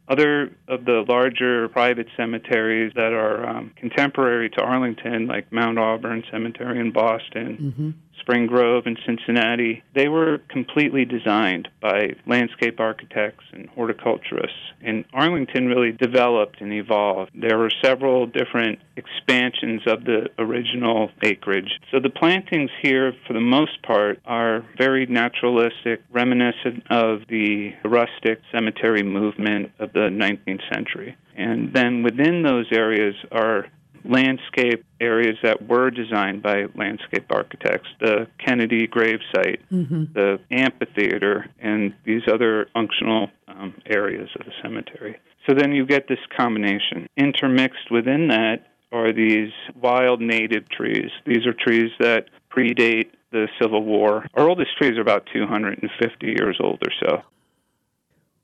Other 0.09 0.52
of 0.68 0.85
the 0.85 1.04
larger 1.09 1.68
private 1.68 2.09
cemeteries 2.16 2.92
that 2.94 3.12
are 3.12 3.49
um, 3.49 3.73
contemporary 3.76 4.50
to 4.50 4.61
Arlington, 4.61 5.26
like 5.26 5.50
Mount 5.52 5.78
Auburn 5.78 6.23
Cemetery 6.30 6.78
in 6.78 6.92
Boston, 6.92 7.56
mm-hmm. 7.61 7.90
Spring 8.21 8.47
Grove 8.47 8.87
in 8.87 8.97
Cincinnati, 9.04 9.83
they 9.95 10.09
were 10.09 10.38
completely 10.49 11.04
designed 11.04 11.69
by 11.81 12.14
landscape 12.26 12.78
architects 12.78 13.45
and 13.52 13.69
horticulturists. 13.71 14.73
And 14.81 15.04
Arlington 15.12 15.66
really 15.66 15.92
developed 15.92 16.61
and 16.61 16.73
evolved. 16.73 17.33
There 17.35 17.59
were 17.59 17.71
several 17.83 18.26
different 18.26 18.78
expansions 18.97 19.83
of 19.87 20.04
the 20.04 20.28
original 20.38 21.11
acreage. 21.23 21.81
So 21.90 21.99
the 22.00 22.11
plantings 22.11 22.71
here, 22.83 23.12
for 23.26 23.33
the 23.33 23.40
most 23.40 23.83
part, 23.83 24.21
are 24.25 24.64
very 24.78 25.07
naturalistic, 25.07 26.02
reminiscent 26.11 26.85
of 26.90 27.23
the 27.28 27.73
rustic 27.85 28.40
cemetery 28.52 29.02
movement 29.02 29.73
of 29.78 29.92
the 29.92 30.09
19th 30.11 30.62
century. 30.73 31.16
And 31.37 31.73
then 31.73 32.02
within 32.02 32.42
those 32.42 32.66
areas 32.73 33.14
are 33.33 33.66
landscape 34.04 34.85
areas 35.00 35.37
that 35.42 35.68
were 35.68 35.90
designed 35.90 36.42
by 36.42 36.64
landscape 36.75 37.26
architects 37.30 37.88
the 38.00 38.26
Kennedy 38.44 38.87
gravesite, 38.87 39.61
mm-hmm. 39.71 40.04
the 40.14 40.38
amphitheater, 40.50 41.47
and 41.61 41.94
these 42.04 42.23
other 42.32 42.66
functional 42.73 43.28
um, 43.49 43.75
areas 43.87 44.28
of 44.38 44.47
the 44.47 44.52
cemetery. 44.62 45.18
So 45.49 45.54
then 45.54 45.73
you 45.73 45.87
get 45.87 46.09
this 46.09 46.18
combination. 46.37 47.09
Intermixed 47.16 47.90
within 47.90 48.28
that 48.28 48.66
are 48.92 49.12
these 49.12 49.50
wild 49.80 50.21
native 50.21 50.68
trees. 50.68 51.11
These 51.26 51.47
are 51.47 51.52
trees 51.52 51.90
that 51.99 52.26
predate 52.54 53.11
the 53.32 53.49
Civil 53.61 53.82
War. 53.82 54.26
Our 54.35 54.49
oldest 54.49 54.76
trees 54.76 54.99
are 54.99 55.00
about 55.00 55.26
250 55.32 56.26
years 56.26 56.59
old 56.62 56.82
or 56.82 56.92
so. 57.00 57.23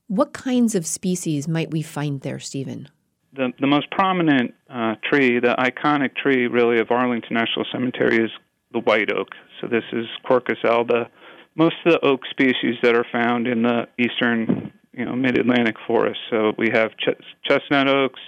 What 0.09 0.33
kinds 0.33 0.75
of 0.75 0.87
species 0.87 1.47
might 1.47 1.71
we 1.71 1.83
find 1.83 2.23
there, 2.23 2.39
Stephen? 2.39 2.89
The, 3.35 3.53
the 3.61 3.67
most 3.67 3.91
prominent 3.91 4.55
uh, 4.71 4.95
tree, 5.03 5.39
the 5.39 5.55
iconic 5.59 6.17
tree 6.17 6.47
really 6.47 6.81
of 6.81 6.91
Arlington 6.91 7.35
National 7.35 7.65
Cemetery 7.73 8.25
is 8.25 8.31
the 8.73 8.81
white 8.81 9.13
oak. 9.13 9.29
So 9.61 9.67
this 9.67 9.85
is 9.93 10.07
Quercus 10.25 10.65
alba. 10.65 11.11
Most 11.55 11.77
of 11.85 11.93
the 11.93 12.01
oak 12.07 12.21
species 12.31 12.77
that 12.83 12.95
are 12.95 13.07
found 13.11 13.47
in 13.47 13.63
the 13.63 13.89
eastern, 13.99 14.73
you 14.93 15.05
know, 15.05 15.15
mid-Atlantic 15.17 15.77
forest. 15.87 16.21
So 16.31 16.53
we 16.57 16.69
have 16.73 16.91
ch- 16.97 17.21
chestnut 17.45 17.89
oaks, 17.89 18.21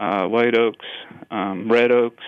uh, 0.00 0.26
white 0.26 0.56
oaks, 0.58 0.86
um, 1.30 1.70
red 1.70 1.92
oaks, 1.92 2.24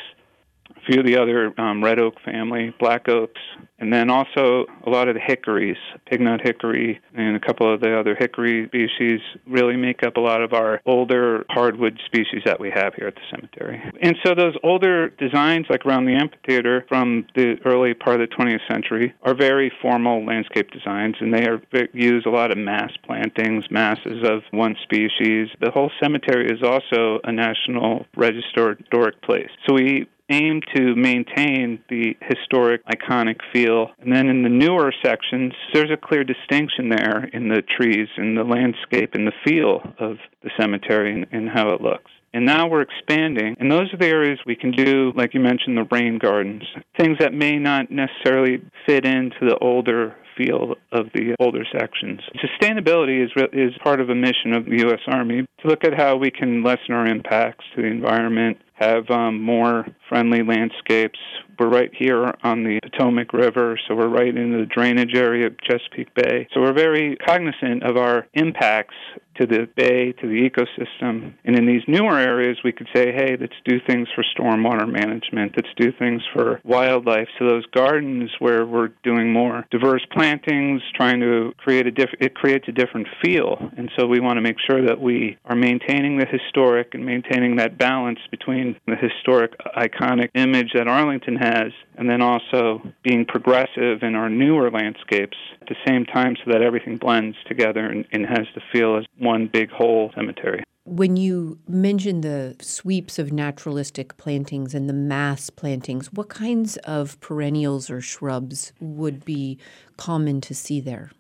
few 0.88 1.00
of 1.00 1.07
the 1.07 1.16
other 1.16 1.52
um, 1.61 1.83
red 1.85 1.99
oak 1.99 2.14
family, 2.25 2.75
black 2.80 3.09
oaks, 3.09 3.40
and 3.78 3.92
then 3.92 4.11
also 4.11 4.66
a 4.87 4.90
lot 4.90 5.09
of 5.09 5.14
the 5.14 5.21
hickories, 5.21 5.76
pignut 6.11 6.40
hickory, 6.42 7.00
and 7.14 7.37
a 7.37 7.40
couple 7.40 7.73
of 7.73 7.80
the 7.80 7.97
other 7.97 8.16
hickory 8.18 8.66
species 8.66 9.21
really 9.47 9.76
make 9.76 10.02
up 10.02 10.16
a 10.16 10.21
lot 10.21 10.42
of 10.42 10.52
our 10.52 10.80
older 10.87 11.45
hardwood 11.50 12.00
species 12.07 12.42
that 12.45 12.59
we 12.59 12.71
have 12.71 12.95
here 12.95 13.07
at 13.07 13.14
the 13.14 13.21
cemetery. 13.30 13.80
And 14.02 14.16
so 14.25 14.35
those 14.35 14.54
older 14.64 15.11
designs, 15.11 15.66
like 15.71 15.87
around 15.87 16.07
the 16.07 16.14
amphitheater 16.14 16.85
from 16.88 17.26
the 17.37 17.57
early 17.64 17.95
part 17.95 18.21
of 18.21 18.28
the 18.28 18.35
20th 18.35 18.66
century, 18.71 19.14
are 19.23 19.35
very 19.35 19.71
formal 19.80 20.25
landscape 20.25 20.71
designs, 20.71 21.16
and 21.21 21.33
they 21.33 21.47
are 21.47 21.61
use 21.92 22.25
a 22.26 22.30
lot 22.30 22.50
of 22.50 22.59
mass 22.59 22.90
plantings, 23.04 23.64
masses 23.71 24.25
of 24.25 24.42
one 24.50 24.75
species. 24.83 25.49
The 25.61 25.71
whole 25.71 25.90
cemetery 26.02 26.47
is 26.47 26.62
also 26.62 27.21
a 27.25 27.33
National 27.33 28.07
Register 28.16 28.49
historic 28.75 29.21
place. 29.23 29.50
So 29.66 29.75
we 29.75 30.09
aim 30.30 30.61
to 30.75 30.94
maintain 30.94 31.80
the 31.88 32.16
historic, 32.23 32.85
iconic 32.87 33.40
feel. 33.52 33.90
And 34.00 34.14
then 34.14 34.28
in 34.28 34.42
the 34.42 34.49
newer 34.49 34.92
sections, 35.04 35.52
there's 35.73 35.90
a 35.90 35.97
clear 35.97 36.25
distinction 36.25 36.88
there 36.88 37.25
in 37.32 37.49
the 37.49 37.62
trees, 37.62 38.08
in 38.16 38.35
the 38.35 38.44
landscape, 38.44 39.14
in 39.14 39.25
the 39.25 39.32
feel 39.44 39.80
of 39.99 40.18
the 40.42 40.50
cemetery 40.58 41.12
and, 41.12 41.26
and 41.32 41.49
how 41.49 41.70
it 41.70 41.80
looks. 41.80 42.11
And 42.35 42.44
now 42.44 42.68
we're 42.68 42.82
expanding, 42.82 43.56
and 43.58 43.73
those 43.73 43.92
are 43.92 43.97
the 43.97 44.06
areas 44.06 44.38
we 44.44 44.54
can 44.54 44.70
do, 44.73 45.12
like 45.16 45.32
you 45.32 45.40
mentioned, 45.40 45.78
the 45.78 45.88
rain 45.90 46.18
gardens, 46.18 46.62
things 46.99 47.16
that 47.20 47.32
may 47.32 47.58
not 47.58 47.90
necessarily 47.90 48.62
fit 48.87 49.06
into 49.06 49.38
the 49.40 49.56
older 49.62 50.14
feel 50.37 50.75
of 50.92 51.06
the 51.14 51.35
older 51.40 51.64
sections. 51.73 52.20
Sustainability 52.37 53.25
is 53.25 53.30
is 53.52 53.73
part 53.82 54.00
of 54.00 54.08
a 54.08 54.14
mission 54.14 54.52
of 54.54 54.66
the 54.66 54.78
U.S. 54.87 55.00
Army 55.08 55.47
to 55.61 55.68
look 55.68 55.85
at 55.85 55.94
how 55.94 56.16
we 56.16 56.30
can 56.30 56.62
lessen 56.62 56.92
our 56.92 57.06
impacts 57.06 57.64
to 57.75 57.82
the 57.82 57.88
environment, 57.88 58.58
have 58.78 59.11
um, 59.11 59.42
more 59.42 59.87
friendly 60.08 60.42
landscapes. 60.42 61.18
We're 61.58 61.68
right 61.68 61.90
here 61.92 62.32
on 62.42 62.62
the 62.62 62.78
Potomac 62.82 63.32
River, 63.32 63.78
so 63.87 63.94
we're 63.94 64.08
right 64.08 64.35
in 64.37 64.52
the 64.52 64.66
drainage 64.66 65.14
area 65.14 65.47
of 65.49 65.56
Chesapeake 65.61 66.14
Bay. 66.14 66.47
So 66.54 66.61
we're 66.61 66.73
very 66.73 67.16
cognizant 67.16 67.82
of 67.82 67.97
our 67.97 68.26
impacts 68.35 68.94
to 69.38 69.47
the 69.47 69.68
bay, 69.76 70.12
to 70.12 70.26
the 70.26 70.49
ecosystem. 70.49 71.32
And 71.44 71.56
in 71.56 71.66
these 71.66 71.82
newer 71.87 72.18
areas, 72.18 72.58
we 72.64 72.73
could 72.73 72.88
say, 72.94 73.12
hey, 73.12 73.37
let's 73.40 73.54
do 73.64 73.78
things 73.87 74.08
for 74.14 74.25
stormwater 74.37 74.90
management, 74.90 75.52
let's 75.56 75.68
do 75.76 75.92
things 75.92 76.23
for 76.32 76.61
wildlife. 76.64 77.28
So 77.38 77.47
those 77.47 77.66
gardens 77.66 78.30
where 78.40 78.66
we're 78.66 78.90
doing 79.04 79.32
more 79.32 79.64
diverse 79.70 80.04
plantings, 80.12 80.82
trying 80.94 81.20
to 81.20 81.52
create 81.58 81.87
a 81.87 81.90
diff- 81.90 82.20
it 82.20 82.35
creates 82.35 82.66
a 82.68 82.73
different 82.73 83.06
feel. 83.23 83.70
And 83.76 83.90
so 83.97 84.06
we 84.06 84.20
want 84.20 84.37
to 84.37 84.42
make 84.42 84.56
sure 84.68 84.85
that 84.85 85.00
we 85.00 85.38
are 85.44 85.56
maintaining 85.56 86.18
the 86.18 86.26
historic 86.26 86.94
and 86.94 87.06
maintaining 87.06 87.56
that 87.56 87.78
balance 87.78 88.18
between 88.30 88.67
the 88.87 88.96
historic 88.96 89.52
iconic 89.76 90.30
image 90.34 90.72
that 90.75 90.88
Arlington 90.88 91.37
has 91.37 91.72
and 91.96 92.08
then 92.08 92.22
also 92.22 92.82
being 93.02 93.25
progressive 93.25 94.02
in 94.02 94.14
our 94.14 94.28
newer 94.28 94.70
landscapes 94.70 95.37
at 95.60 95.68
the 95.68 95.76
same 95.87 96.04
time 96.04 96.37
so 96.37 96.52
that 96.52 96.62
everything 96.62 96.96
blends 96.96 97.37
together 97.46 97.87
and, 97.87 98.04
and 98.12 98.26
has 98.26 98.46
the 98.54 98.60
feel 98.72 98.96
as 98.96 99.04
one 99.18 99.46
big 99.46 99.70
whole 99.70 100.10
cemetery. 100.14 100.62
When 100.84 101.16
you 101.16 101.58
mention 101.68 102.22
the 102.22 102.56
sweeps 102.62 103.18
of 103.18 103.30
naturalistic 103.30 104.16
plantings 104.16 104.75
and 104.75 104.88
the 104.88 104.94
mass 104.94 105.50
plantings, 105.50 106.10
what 106.14 106.30
kinds 106.30 106.78
of 106.78 107.20
perennials 107.20 107.90
or 107.90 108.00
shrubs 108.00 108.72
would 108.80 109.25
be 109.25 109.58
common 109.98 110.40
to 110.42 110.54
see 110.54 110.80
there? 110.80 111.10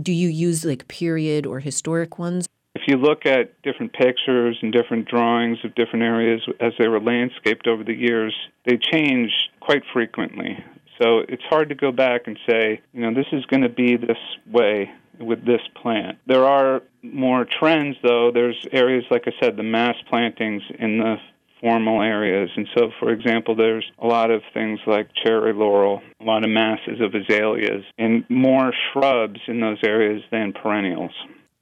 Do 0.00 0.12
you 0.12 0.28
use 0.28 0.64
like 0.64 0.88
period 0.88 1.46
or 1.46 1.60
historic 1.60 2.18
ones? 2.18 2.48
If 2.74 2.82
you 2.88 2.96
look 2.96 3.24
at 3.24 3.60
different 3.62 3.92
pictures 3.92 4.58
and 4.60 4.72
different 4.72 5.08
drawings 5.08 5.58
of 5.64 5.74
different 5.74 6.02
areas 6.02 6.42
as 6.60 6.72
they 6.78 6.88
were 6.88 7.00
landscaped 7.00 7.66
over 7.66 7.84
the 7.84 7.94
years, 7.94 8.34
they 8.66 8.76
change 8.76 9.30
quite 9.60 9.82
frequently. 9.92 10.62
So 11.00 11.20
it's 11.28 11.42
hard 11.48 11.68
to 11.70 11.74
go 11.74 11.92
back 11.92 12.22
and 12.26 12.38
say, 12.48 12.80
you 12.92 13.00
know, 13.00 13.14
this 13.14 13.26
is 13.32 13.44
going 13.46 13.62
to 13.62 13.68
be 13.68 13.96
this 13.96 14.18
way 14.50 14.90
with 15.18 15.44
this 15.44 15.60
plant. 15.80 16.18
There 16.26 16.44
are 16.44 16.82
more 17.02 17.44
trends, 17.44 17.96
though. 18.02 18.30
There's 18.32 18.66
areas, 18.72 19.04
like 19.10 19.24
I 19.26 19.32
said, 19.40 19.56
the 19.56 19.62
mass 19.62 19.96
plantings 20.08 20.62
in 20.78 20.98
the 20.98 21.16
formal 21.60 22.02
areas. 22.02 22.50
And 22.56 22.68
so, 22.76 22.90
for 23.00 23.10
example, 23.10 23.54
there's 23.54 23.90
a 23.98 24.06
lot 24.06 24.30
of 24.30 24.42
things 24.52 24.80
like 24.86 25.08
cherry 25.24 25.52
laurel, 25.52 26.02
a 26.20 26.24
lot 26.24 26.44
of 26.44 26.50
masses 26.50 27.00
of 27.00 27.14
azaleas, 27.14 27.84
and 27.98 28.24
more 28.28 28.72
shrubs 28.92 29.40
in 29.46 29.60
those 29.60 29.78
areas 29.84 30.22
than 30.30 30.52
perennials. 30.52 31.12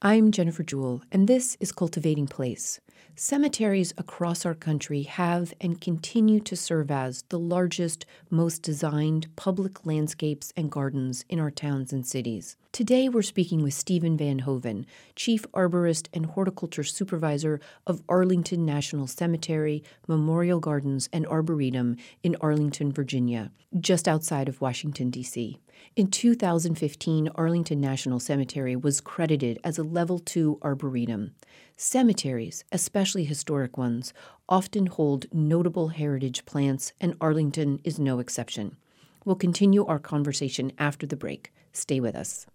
I'm 0.05 0.31
Jennifer 0.31 0.63
Jewell, 0.63 1.01
and 1.13 1.29
this 1.29 1.55
is 1.61 1.71
Cultivating 1.71 2.27
Place. 2.27 2.81
Cemeteries 3.15 3.93
across 3.97 4.45
our 4.45 4.53
country 4.53 5.03
have 5.03 5.53
and 5.61 5.79
continue 5.79 6.41
to 6.41 6.57
serve 6.57 6.91
as 6.91 7.23
the 7.29 7.39
largest, 7.39 8.05
most 8.29 8.63
designed 8.63 9.33
public 9.37 9.85
landscapes 9.85 10.51
and 10.57 10.69
gardens 10.69 11.23
in 11.29 11.39
our 11.39 11.49
towns 11.49 11.93
and 11.93 12.05
cities. 12.05 12.57
Today, 12.73 13.07
we're 13.07 13.21
speaking 13.21 13.63
with 13.63 13.75
Stephen 13.75 14.17
Van 14.17 14.39
Hoven, 14.39 14.85
Chief 15.15 15.49
Arborist 15.53 16.09
and 16.13 16.25
Horticulture 16.25 16.83
Supervisor 16.83 17.61
of 17.87 18.03
Arlington 18.09 18.65
National 18.65 19.07
Cemetery, 19.07 19.85
Memorial 20.09 20.59
Gardens, 20.59 21.07
and 21.13 21.25
Arboretum 21.27 21.95
in 22.23 22.35
Arlington, 22.41 22.91
Virginia, 22.91 23.51
just 23.79 24.09
outside 24.09 24.49
of 24.49 24.59
Washington, 24.59 25.09
D.C. 25.09 25.59
In 25.95 26.07
2015, 26.07 27.29
Arlington 27.35 27.79
National 27.79 28.19
Cemetery 28.19 28.75
was 28.75 29.01
credited 29.01 29.59
as 29.63 29.77
a 29.77 29.83
Level 29.83 30.19
2 30.19 30.59
Arboretum. 30.61 31.35
Cemeteries, 31.77 32.63
especially 32.71 33.23
historic 33.23 33.77
ones, 33.77 34.13
often 34.49 34.87
hold 34.87 35.25
notable 35.31 35.89
heritage 35.89 36.45
plants, 36.45 36.93
and 36.99 37.15
Arlington 37.21 37.79
is 37.83 37.99
no 37.99 38.19
exception. 38.19 38.77
We'll 39.25 39.35
continue 39.35 39.85
our 39.85 39.99
conversation 39.99 40.71
after 40.77 41.05
the 41.05 41.15
break. 41.15 41.53
Stay 41.71 41.99
with 41.99 42.15
us. 42.15 42.45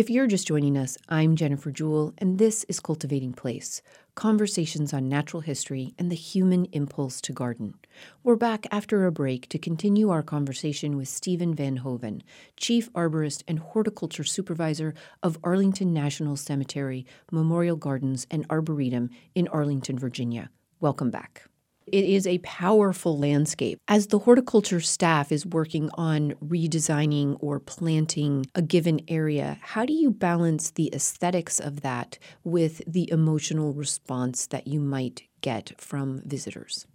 If 0.00 0.08
you're 0.08 0.26
just 0.26 0.46
joining 0.46 0.78
us, 0.78 0.96
I'm 1.10 1.36
Jennifer 1.36 1.70
Jewell, 1.70 2.14
and 2.16 2.38
this 2.38 2.64
is 2.70 2.80
Cultivating 2.80 3.34
Place 3.34 3.82
Conversations 4.14 4.94
on 4.94 5.10
Natural 5.10 5.42
History 5.42 5.92
and 5.98 6.10
the 6.10 6.16
Human 6.16 6.64
Impulse 6.72 7.20
to 7.20 7.34
Garden. 7.34 7.74
We're 8.22 8.36
back 8.36 8.66
after 8.70 9.04
a 9.04 9.12
break 9.12 9.50
to 9.50 9.58
continue 9.58 10.08
our 10.08 10.22
conversation 10.22 10.96
with 10.96 11.08
Stephen 11.08 11.54
Van 11.54 11.76
Hoven, 11.76 12.22
Chief 12.56 12.90
Arborist 12.94 13.42
and 13.46 13.58
Horticulture 13.58 14.24
Supervisor 14.24 14.94
of 15.22 15.36
Arlington 15.44 15.92
National 15.92 16.36
Cemetery, 16.36 17.04
Memorial 17.30 17.76
Gardens, 17.76 18.26
and 18.30 18.46
Arboretum 18.48 19.10
in 19.34 19.48
Arlington, 19.48 19.98
Virginia. 19.98 20.48
Welcome 20.80 21.10
back. 21.10 21.49
It 21.92 22.04
is 22.04 22.24
a 22.24 22.38
powerful 22.38 23.18
landscape. 23.18 23.80
As 23.88 24.06
the 24.06 24.20
horticulture 24.20 24.80
staff 24.80 25.32
is 25.32 25.44
working 25.44 25.90
on 25.94 26.34
redesigning 26.34 27.36
or 27.40 27.58
planting 27.58 28.46
a 28.54 28.62
given 28.62 29.00
area, 29.08 29.58
how 29.60 29.84
do 29.84 29.92
you 29.92 30.12
balance 30.12 30.70
the 30.70 30.94
aesthetics 30.94 31.58
of 31.58 31.80
that 31.80 32.16
with 32.44 32.80
the 32.86 33.10
emotional 33.10 33.72
response 33.72 34.46
that 34.46 34.68
you 34.68 34.78
might 34.78 35.22
get 35.40 35.72
from 35.78 36.22
visitors? 36.24 36.86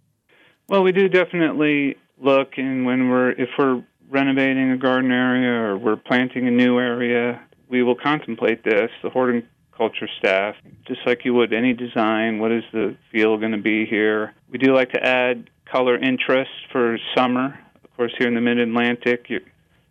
Well, 0.66 0.82
we 0.82 0.92
do 0.92 1.08
definitely 1.10 1.96
look, 2.18 2.56
and 2.56 2.86
when 2.86 3.10
we're 3.10 3.32
if 3.32 3.50
we're 3.58 3.84
renovating 4.08 4.70
a 4.70 4.78
garden 4.78 5.10
area 5.10 5.50
or 5.50 5.76
we're 5.76 5.96
planting 5.96 6.48
a 6.48 6.50
new 6.50 6.78
area, 6.78 7.42
we 7.68 7.82
will 7.82 7.96
contemplate 7.96 8.64
this. 8.64 8.90
The 9.02 9.10
horticulture 9.10 9.48
culture 9.76 10.08
staff, 10.18 10.54
just 10.86 11.00
like 11.06 11.24
you 11.24 11.34
would 11.34 11.52
any 11.52 11.72
design. 11.72 12.38
What 12.38 12.52
is 12.52 12.64
the 12.72 12.96
feel 13.12 13.36
going 13.36 13.52
to 13.52 13.58
be 13.58 13.86
here? 13.86 14.34
We 14.50 14.58
do 14.58 14.74
like 14.74 14.92
to 14.92 15.04
add 15.04 15.50
color 15.70 15.96
interest 15.96 16.50
for 16.72 16.98
summer. 17.16 17.58
Of 17.84 17.96
course, 17.96 18.12
here 18.18 18.28
in 18.28 18.34
the 18.34 18.40
Mid 18.40 18.58
Atlantic, 18.58 19.28
your, 19.28 19.40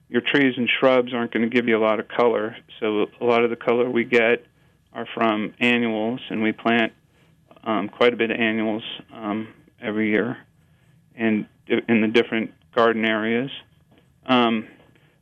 your 0.10 0.22
trees 0.22 0.54
and 0.58 0.70
shrubs 0.80 1.14
aren't 1.14 1.32
going 1.32 1.50
to 1.50 1.54
give 1.54 1.68
you 1.68 1.78
a 1.78 1.84
lot 1.84 2.00
of 2.00 2.08
color. 2.08 2.56
So 2.80 3.08
a 3.20 3.26
lot 3.26 3.44
of 3.44 3.50
the 3.50 3.56
color 3.56 3.90
we 3.90 4.04
get 4.04 4.46
are 4.94 5.08
from 5.14 5.54
annuals, 5.60 6.22
and 6.30 6.42
we 6.42 6.52
plant 6.52 6.94
um, 7.64 7.90
quite 7.90 8.14
a 8.14 8.16
bit 8.16 8.32
of 8.32 8.40
annuals 8.40 8.84
um, 9.14 9.48
every 9.82 10.10
year, 10.10 10.38
and 11.16 11.48
in 11.68 12.02
the 12.02 12.08
different 12.08 12.52
garden 12.74 13.06
areas. 13.06 13.52
Um, 14.28 14.68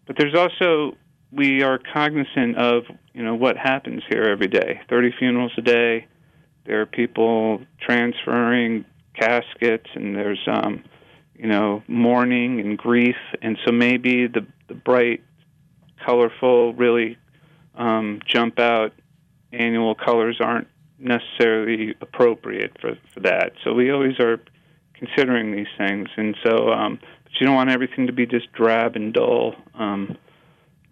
but 0.06 0.18
there's 0.18 0.36
also 0.36 0.98
we 1.32 1.64
are 1.64 1.80
cognizant 1.80 2.58
of 2.58 2.84
you 3.14 3.24
know 3.24 3.36
what 3.36 3.58
happens 3.58 4.04
here 4.10 4.24
every 4.24 4.48
day. 4.48 4.82
Thirty 4.90 5.12
funerals 5.18 5.54
a 5.58 5.62
day. 5.62 6.08
There 6.66 6.82
are 6.82 6.86
people 6.86 7.62
transferring 7.80 8.86
caskets, 9.14 9.90
and 9.96 10.16
there's 10.16 10.42
um, 10.48 10.84
you 11.36 11.48
know 11.48 11.84
mourning 11.88 12.60
and 12.60 12.78
grief, 12.78 13.18
and 13.42 13.58
so 13.66 13.72
maybe 13.72 14.28
the 14.28 14.46
the 14.68 14.74
bright, 14.74 15.24
colorful, 16.06 16.74
really 16.74 17.18
um, 17.76 18.20
jump 18.26 18.60
out 18.60 18.94
annual 19.52 19.94
colors 19.94 20.38
aren't 20.40 20.68
necessarily 21.00 21.96
appropriate 22.02 22.76
for 22.80 22.98
for 23.14 23.20
that. 23.22 23.54
So 23.64 23.74
we 23.74 23.92
always 23.92 24.20
are 24.20 24.40
considering 24.94 25.56
these 25.56 25.68
things, 25.78 26.10
and 26.18 26.36
so 26.44 26.72
um, 26.72 27.00
but 27.24 27.32
you 27.40 27.46
don't 27.46 27.56
want 27.56 27.70
everything 27.70 28.08
to 28.08 28.14
be 28.14 28.26
just 28.26 28.52
drab 28.54 28.96
and 28.96 29.14
dull. 29.14 29.56
Um, 29.76 30.18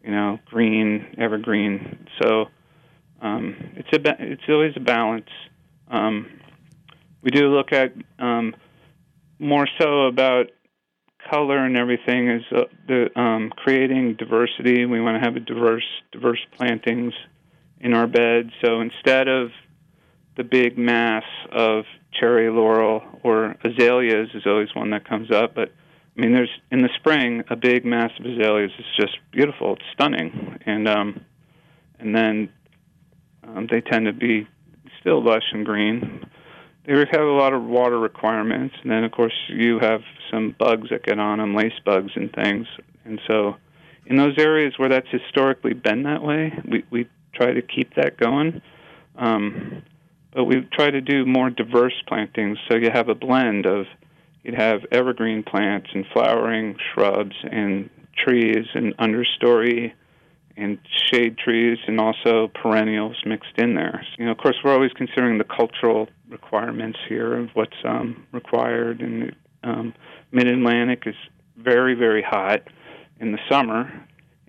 you 0.03 0.11
know, 0.11 0.39
green, 0.45 1.15
evergreen. 1.17 2.07
So 2.21 2.45
um, 3.21 3.55
it's 3.75 3.89
a 3.93 4.15
it's 4.19 4.43
always 4.49 4.73
a 4.75 4.79
balance. 4.79 5.29
Um, 5.89 6.39
we 7.21 7.31
do 7.31 7.47
look 7.49 7.71
at 7.71 7.93
um, 8.19 8.55
more 9.39 9.67
so 9.79 10.07
about 10.07 10.47
color 11.29 11.63
and 11.65 11.77
everything 11.77 12.29
is 12.29 12.43
uh, 12.55 12.63
the 12.87 13.19
um, 13.19 13.51
creating 13.55 14.15
diversity. 14.15 14.85
We 14.85 15.01
want 15.01 15.21
to 15.21 15.25
have 15.25 15.35
a 15.35 15.39
diverse 15.39 15.85
diverse 16.11 16.39
plantings 16.57 17.13
in 17.79 17.93
our 17.93 18.07
bed. 18.07 18.51
So 18.63 18.81
instead 18.81 19.27
of 19.27 19.49
the 20.37 20.43
big 20.43 20.77
mass 20.77 21.23
of 21.51 21.85
cherry 22.19 22.49
laurel 22.49 23.03
or 23.23 23.55
azaleas 23.63 24.29
is 24.33 24.43
always 24.45 24.73
one 24.73 24.91
that 24.91 25.07
comes 25.07 25.31
up, 25.31 25.53
but 25.55 25.71
I 26.21 26.23
mean, 26.23 26.33
there's 26.33 26.51
in 26.69 26.83
the 26.83 26.89
spring 26.97 27.43
a 27.49 27.55
big 27.55 27.83
mass 27.83 28.11
of 28.19 28.25
azaleas. 28.25 28.71
It's 28.77 28.95
just 28.95 29.17
beautiful. 29.31 29.73
It's 29.73 29.85
stunning, 29.91 30.59
and 30.67 30.87
um, 30.87 31.25
and 31.99 32.13
then 32.15 32.49
um, 33.43 33.67
they 33.71 33.81
tend 33.81 34.05
to 34.05 34.13
be 34.13 34.47
still 34.99 35.23
lush 35.23 35.45
and 35.51 35.65
green. 35.65 36.23
They 36.85 36.93
have 36.93 37.21
a 37.21 37.31
lot 37.31 37.53
of 37.53 37.63
water 37.63 37.97
requirements, 37.97 38.75
and 38.83 38.91
then 38.91 39.03
of 39.03 39.11
course 39.11 39.33
you 39.47 39.79
have 39.79 40.01
some 40.29 40.55
bugs 40.59 40.89
that 40.91 41.03
get 41.03 41.17
on 41.17 41.39
them, 41.39 41.55
lace 41.55 41.73
bugs 41.83 42.11
and 42.15 42.31
things. 42.31 42.67
And 43.03 43.19
so, 43.27 43.55
in 44.05 44.17
those 44.17 44.37
areas 44.37 44.75
where 44.77 44.89
that's 44.89 45.09
historically 45.09 45.73
been 45.73 46.03
that 46.03 46.21
way, 46.21 46.53
we 46.69 46.83
we 46.91 47.09
try 47.33 47.51
to 47.51 47.63
keep 47.63 47.95
that 47.95 48.17
going. 48.17 48.61
Um, 49.17 49.81
but 50.35 50.43
we 50.43 50.61
try 50.71 50.91
to 50.91 51.01
do 51.01 51.25
more 51.25 51.49
diverse 51.49 51.99
plantings, 52.07 52.59
so 52.69 52.77
you 52.77 52.91
have 52.93 53.09
a 53.09 53.15
blend 53.15 53.65
of 53.65 53.87
you'd 54.43 54.55
have 54.55 54.81
evergreen 54.91 55.43
plants 55.43 55.89
and 55.93 56.05
flowering 56.13 56.75
shrubs 56.93 57.35
and 57.43 57.89
trees 58.17 58.65
and 58.73 58.95
understory 58.97 59.93
and 60.57 60.77
shade 61.11 61.37
trees 61.37 61.77
and 61.87 61.99
also 61.99 62.49
perennials 62.49 63.15
mixed 63.25 63.57
in 63.57 63.75
there. 63.75 64.05
You 64.17 64.25
know, 64.25 64.31
of 64.31 64.37
course, 64.37 64.57
we're 64.63 64.73
always 64.73 64.91
considering 64.93 65.37
the 65.37 65.43
cultural 65.43 66.09
requirements 66.29 66.99
here 67.07 67.37
of 67.37 67.49
what's 67.53 67.77
um, 67.85 68.25
required. 68.31 69.01
And 69.01 69.35
um, 69.63 69.93
Mid 70.31 70.47
Atlantic 70.47 71.03
is 71.05 71.15
very, 71.57 71.95
very 71.95 72.21
hot 72.21 72.63
in 73.19 73.31
the 73.31 73.39
summer, 73.49 73.91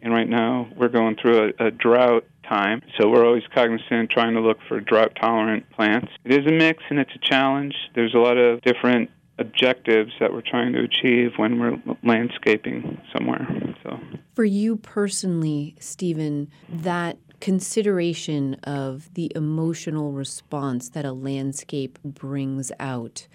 and 0.00 0.12
right 0.12 0.28
now 0.28 0.68
we're 0.76 0.88
going 0.88 1.16
through 1.20 1.52
a, 1.59 1.66
a 1.66 1.70
drought 1.70 2.24
time. 2.48 2.83
So 2.98 3.09
we're 3.09 3.24
always 3.24 3.44
cognizant 3.55 4.11
trying 4.11 4.35
to 4.35 4.40
look 4.40 4.59
for 4.68 4.81
drought 4.81 5.16
tolerant 5.20 5.68
plants. 5.70 6.09
It 6.24 6.33
is 6.33 6.46
a 6.46 6.52
mix 6.52 6.83
and 6.90 6.98
it's 6.98 7.14
a 7.14 7.18
challenge. 7.18 7.74
There's 7.94 8.14
a 8.14 8.18
lot 8.18 8.37
of 8.37 8.61
different 8.62 9.11
objectives 9.38 10.12
that 10.21 10.33
we're 10.33 10.42
trying 10.42 10.73
to 10.73 10.81
achieve 10.81 11.33
when 11.37 11.59
we're 11.59 11.77
landscaping 12.03 13.01
somewhere. 13.12 13.47
So, 13.83 13.99
for 14.35 14.45
you 14.45 14.77
personally, 14.77 15.75
Stephen, 15.81 16.51
that 16.68 17.18
consideration 17.40 18.55
of 18.62 19.12
the 19.14 19.33
emotional 19.35 20.12
response 20.12 20.90
that 20.90 21.05
a 21.05 21.12
landscape 21.12 21.99
brings 22.05 22.71
out 22.79 23.27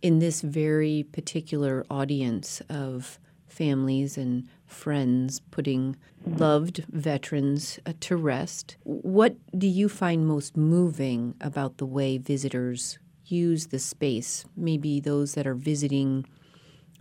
in 0.00 0.20
this 0.20 0.42
very 0.42 1.04
particular 1.10 1.84
audience 1.90 2.62
of 2.68 3.18
families 3.48 4.16
and 4.16 4.48
friends 4.66 5.40
putting 5.50 5.96
loved 6.24 6.84
veterans 6.90 7.80
uh, 7.84 7.92
to 8.00 8.16
rest. 8.16 8.76
What 8.84 9.36
do 9.58 9.66
you 9.66 9.88
find 9.88 10.26
most 10.26 10.56
moving 10.56 11.34
about 11.40 11.78
the 11.78 11.86
way 11.86 12.18
visitors 12.18 12.98
use 13.30 13.68
the 13.68 13.78
space, 13.78 14.44
maybe 14.56 15.00
those 15.00 15.34
that 15.34 15.46
are 15.46 15.54
visiting 15.54 16.26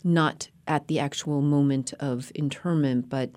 not 0.04 0.50
at 0.68 0.88
the 0.88 1.00
actual 1.00 1.42
moment 1.42 1.94
of 2.00 2.32
interment, 2.36 3.10
but 3.10 3.32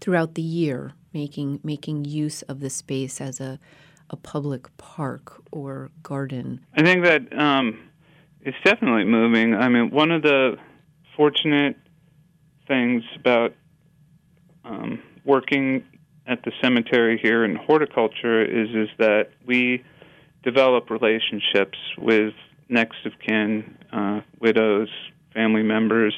throughout 0.00 0.34
the 0.34 0.42
year, 0.42 0.92
making 1.12 1.60
making 1.62 2.04
use 2.04 2.42
of 2.42 2.60
the 2.60 2.70
space 2.70 3.20
as 3.20 3.40
a 3.40 3.58
a 4.10 4.16
public 4.16 4.74
park 4.76 5.42
or 5.50 5.90
garden. 6.02 6.60
I 6.76 6.82
think 6.82 7.04
that 7.04 7.38
um, 7.38 7.78
it's 8.42 8.56
definitely 8.64 9.04
moving. 9.04 9.54
I 9.54 9.68
mean, 9.68 9.90
one 9.90 10.10
of 10.10 10.22
the 10.22 10.58
fortunate 11.16 11.76
things 12.68 13.02
about 13.16 13.54
um, 14.64 15.02
working 15.24 15.84
at 16.26 16.42
the 16.44 16.52
cemetery 16.60 17.18
here 17.20 17.44
in 17.44 17.56
horticulture 17.56 18.44
is 18.44 18.68
is 18.70 18.88
that 18.98 19.30
we 19.46 19.82
develop 20.42 20.90
relationships 20.90 21.78
with 21.98 22.34
next 22.68 23.04
of 23.04 23.12
kin, 23.26 23.76
uh, 23.92 24.20
widows, 24.40 24.88
family 25.34 25.62
members 25.62 26.14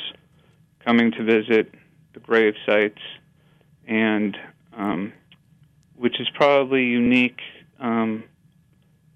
coming 0.85 1.13
to 1.13 1.25
visit 1.25 1.73
the 2.13 2.21
grave 2.21 2.55
sites, 2.67 3.01
and 3.87 4.37
um, 4.77 5.13
which 5.97 6.21
is 6.21 6.29
probably 6.35 6.85
unique 6.85 7.41
um, 7.81 8.25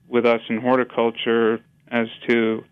with 0.08 0.26
us 0.26 0.40
in 0.48 0.60
horticulture 0.60 1.60
as 1.90 2.08
to 2.28 2.64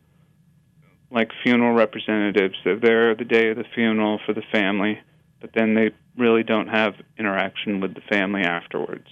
like 1.11 1.31
funeral 1.43 1.75
representatives. 1.75 2.55
They're 2.65 2.81
there 2.81 3.15
the 3.15 3.25
day 3.25 3.51
of 3.51 3.57
the 3.57 3.65
funeral 3.75 4.21
for 4.27 4.33
the 4.33 4.43
family, 4.53 4.99
but 5.41 5.51
then 5.55 5.75
they 5.75 5.91
really 6.17 6.43
don't 6.43 6.69
have 6.69 6.95
interaction 7.19 7.81
with 7.81 7.95
the 7.95 8.01
family 8.11 8.43
afterwards 8.43 9.07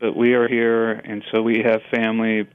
but 0.00 0.16
we 0.16 0.34
are 0.34 0.48
here, 0.48 0.92
and 0.92 1.24
so 1.32 1.42
we 1.42 1.62
have 1.64 1.80
family 1.90 2.48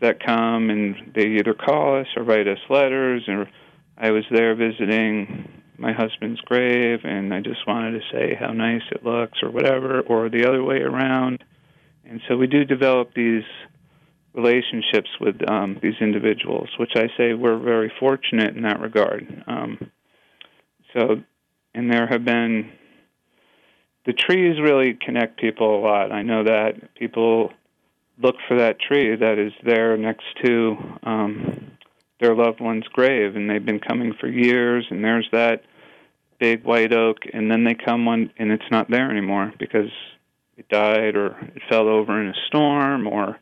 that 0.00 0.24
come 0.24 0.70
and 0.70 1.12
they 1.14 1.38
either 1.38 1.54
call 1.54 2.00
us 2.00 2.06
or 2.16 2.24
write 2.24 2.48
us 2.48 2.58
letters. 2.68 3.22
Or 3.28 3.48
I 3.96 4.10
was 4.10 4.24
there 4.30 4.54
visiting 4.54 5.62
my 5.78 5.92
husband's 5.92 6.40
grave, 6.40 7.00
and 7.04 7.32
I 7.32 7.40
just 7.40 7.66
wanted 7.66 7.92
to 7.92 8.00
say 8.12 8.34
how 8.38 8.52
nice 8.52 8.82
it 8.90 9.04
looks, 9.04 9.38
or 9.42 9.50
whatever, 9.50 10.00
or 10.00 10.28
the 10.28 10.46
other 10.46 10.62
way 10.62 10.78
around. 10.78 11.44
And 12.04 12.20
so 12.28 12.36
we 12.36 12.46
do 12.46 12.64
develop 12.64 13.14
these 13.14 13.44
relationships 14.34 15.10
with 15.20 15.36
um, 15.48 15.78
these 15.82 15.94
individuals, 16.00 16.68
which 16.78 16.92
I 16.96 17.08
say 17.16 17.34
we're 17.34 17.58
very 17.58 17.92
fortunate 18.00 18.56
in 18.56 18.62
that 18.62 18.80
regard. 18.80 19.44
Um, 19.46 19.90
so, 20.96 21.22
and 21.74 21.92
there 21.92 22.06
have 22.06 22.24
been 22.24 22.72
the 24.04 24.12
trees 24.12 24.60
really 24.60 24.94
connect 24.94 25.40
people 25.40 25.78
a 25.78 25.80
lot. 25.80 26.12
I 26.12 26.22
know 26.22 26.44
that 26.44 26.94
people 26.94 27.52
look 28.20 28.36
for 28.48 28.58
that 28.58 28.80
tree 28.80 29.16
that 29.16 29.38
is 29.38 29.52
there 29.64 29.96
next 29.96 30.24
to 30.44 30.76
um, 31.02 31.72
their 32.20 32.34
loved 32.34 32.60
one's 32.60 32.86
grave, 32.88 33.36
and 33.36 33.48
they've 33.48 33.64
been 33.64 33.80
coming 33.80 34.14
for 34.20 34.28
years. 34.28 34.86
And 34.90 35.04
there's 35.04 35.28
that 35.32 35.64
big 36.38 36.64
white 36.64 36.92
oak, 36.92 37.18
and 37.32 37.50
then 37.50 37.64
they 37.64 37.74
come 37.74 38.04
one, 38.04 38.32
and 38.36 38.50
it's 38.50 38.70
not 38.70 38.90
there 38.90 39.10
anymore 39.10 39.52
because 39.58 39.90
it 40.56 40.68
died 40.68 41.16
or 41.16 41.38
it 41.54 41.62
fell 41.68 41.88
over 41.88 42.20
in 42.20 42.28
a 42.28 42.34
storm 42.48 43.06
or 43.06 43.38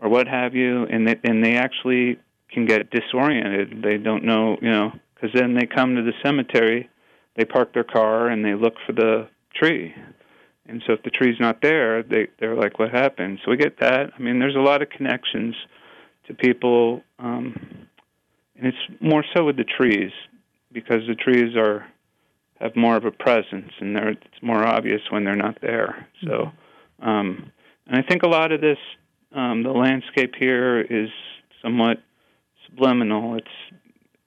or 0.00 0.08
what 0.08 0.26
have 0.26 0.54
you, 0.54 0.84
and 0.84 1.06
they, 1.06 1.18
and 1.22 1.42
they 1.42 1.54
actually 1.54 2.18
can 2.50 2.66
get 2.66 2.90
disoriented. 2.90 3.80
They 3.82 3.96
don't 3.96 4.24
know, 4.24 4.58
you 4.60 4.70
know, 4.70 4.92
because 5.14 5.30
then 5.32 5.54
they 5.54 5.66
come 5.66 5.94
to 5.94 6.02
the 6.02 6.12
cemetery, 6.22 6.90
they 7.36 7.44
park 7.44 7.72
their 7.72 7.84
car, 7.84 8.28
and 8.28 8.44
they 8.44 8.54
look 8.54 8.74
for 8.86 8.92
the 8.92 9.28
tree. 9.54 9.94
And 10.66 10.82
so 10.86 10.94
if 10.94 11.02
the 11.02 11.10
tree's 11.10 11.38
not 11.38 11.60
there, 11.60 12.02
they 12.02 12.28
they're 12.38 12.56
like, 12.56 12.78
"What 12.78 12.90
happened?" 12.90 13.40
So 13.44 13.50
we 13.50 13.56
get 13.56 13.80
that. 13.80 14.12
I 14.16 14.22
mean, 14.22 14.38
there's 14.38 14.56
a 14.56 14.60
lot 14.60 14.80
of 14.80 14.88
connections 14.88 15.54
to 16.26 16.34
people, 16.34 17.02
um, 17.18 17.86
and 18.56 18.66
it's 18.66 19.00
more 19.00 19.24
so 19.34 19.44
with 19.44 19.56
the 19.56 19.64
trees 19.64 20.10
because 20.72 21.02
the 21.06 21.14
trees 21.14 21.54
are 21.56 21.86
have 22.60 22.76
more 22.76 22.96
of 22.96 23.04
a 23.04 23.10
presence, 23.10 23.72
and 23.80 23.94
they're, 23.94 24.10
it's 24.10 24.42
more 24.42 24.66
obvious 24.66 25.02
when 25.10 25.24
they're 25.24 25.36
not 25.36 25.58
there. 25.60 26.08
So, 26.26 26.50
um, 27.00 27.50
and 27.86 27.96
I 27.96 28.02
think 28.02 28.22
a 28.22 28.28
lot 28.28 28.52
of 28.52 28.60
this, 28.60 28.78
um, 29.32 29.64
the 29.64 29.70
landscape 29.70 30.34
here 30.38 30.80
is 30.80 31.10
somewhat 31.62 31.98
subliminal. 32.66 33.36
It's 33.36 33.82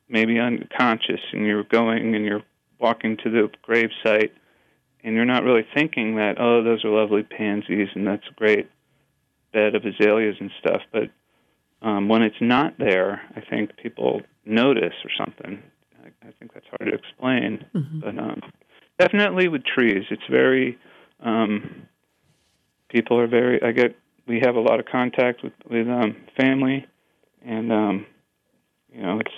maybe 0.10 0.40
unconscious, 0.40 1.22
and 1.32 1.46
you're 1.46 1.63
going 1.63 2.16
and 2.16 2.26
you're 2.26 2.44
walking 2.80 3.18
to 3.24 3.30
the 3.30 3.50
grave 3.63 3.90
site, 4.04 4.34
and 5.08 5.15
you're 5.15 5.24
not 5.24 5.46
really 5.46 5.65
thinking 5.74 6.17
that, 6.17 6.36
oh, 6.38 6.62
those 6.62 6.84
are 6.84 6.89
lovely 6.89 7.24
pansies, 7.24 7.88
and 7.96 8.06
that's 8.06 8.28
a 8.30 8.34
great 8.34 8.70
bed 9.54 9.74
of 9.74 9.86
azaleas 9.86 10.36
and 10.41 10.52
stuff. 10.60 10.82
But 10.91 11.10
um, 11.82 12.10
when 12.10 12.24
it's 12.24 12.41
not 12.41 12.78
there, 12.78 13.22
I 13.34 13.39
think 13.39 13.78
people 13.78 14.22
notice 14.43 14.96
or 15.06 15.12
something. 15.17 15.63
I, 16.04 16.08
I 16.28 16.32
think 16.38 16.54
that's 16.54 16.65
hard 16.67 16.91
to 16.91 16.98
explain. 16.98 17.65
Mm-hmm. 17.74 18.00
But 18.02 18.20
um, 18.20 18.41
definitely 19.00 19.48
with 19.48 19.63
trees, 19.63 20.04
it's 20.12 20.28
very. 20.30 20.78
Um, 21.22 21.88
people 22.89 23.17
are 23.17 23.28
very. 23.28 23.63
I 23.63 23.72
get. 23.72 23.96
We 24.28 24.41
have 24.43 24.58
a 24.58 24.60
lot 24.60 24.82
of 24.82 24.88
contact 24.88 25.41
with 25.41 25.54
with 25.70 25.88
um, 25.88 26.17
family, 26.38 26.86
and 27.46 27.72
um, 27.72 28.06
you 28.91 29.02
know, 29.02 29.22
it's 29.22 29.36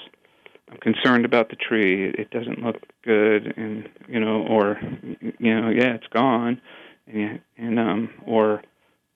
I'm 0.69 0.77
concerned 0.77 1.25
about 1.25 1.49
the 1.49 1.55
tree. 1.55 2.09
It 2.09 2.29
doesn't 2.31 2.63
look 2.63 2.77
good, 3.03 3.53
and 3.57 3.89
you 4.07 4.19
know, 4.19 4.45
or 4.47 4.79
you 5.39 5.61
know, 5.61 5.69
yeah, 5.69 5.95
it's 5.95 6.07
gone, 6.07 6.61
and 7.07 7.39
and 7.57 7.79
um, 7.79 8.09
or 8.25 8.61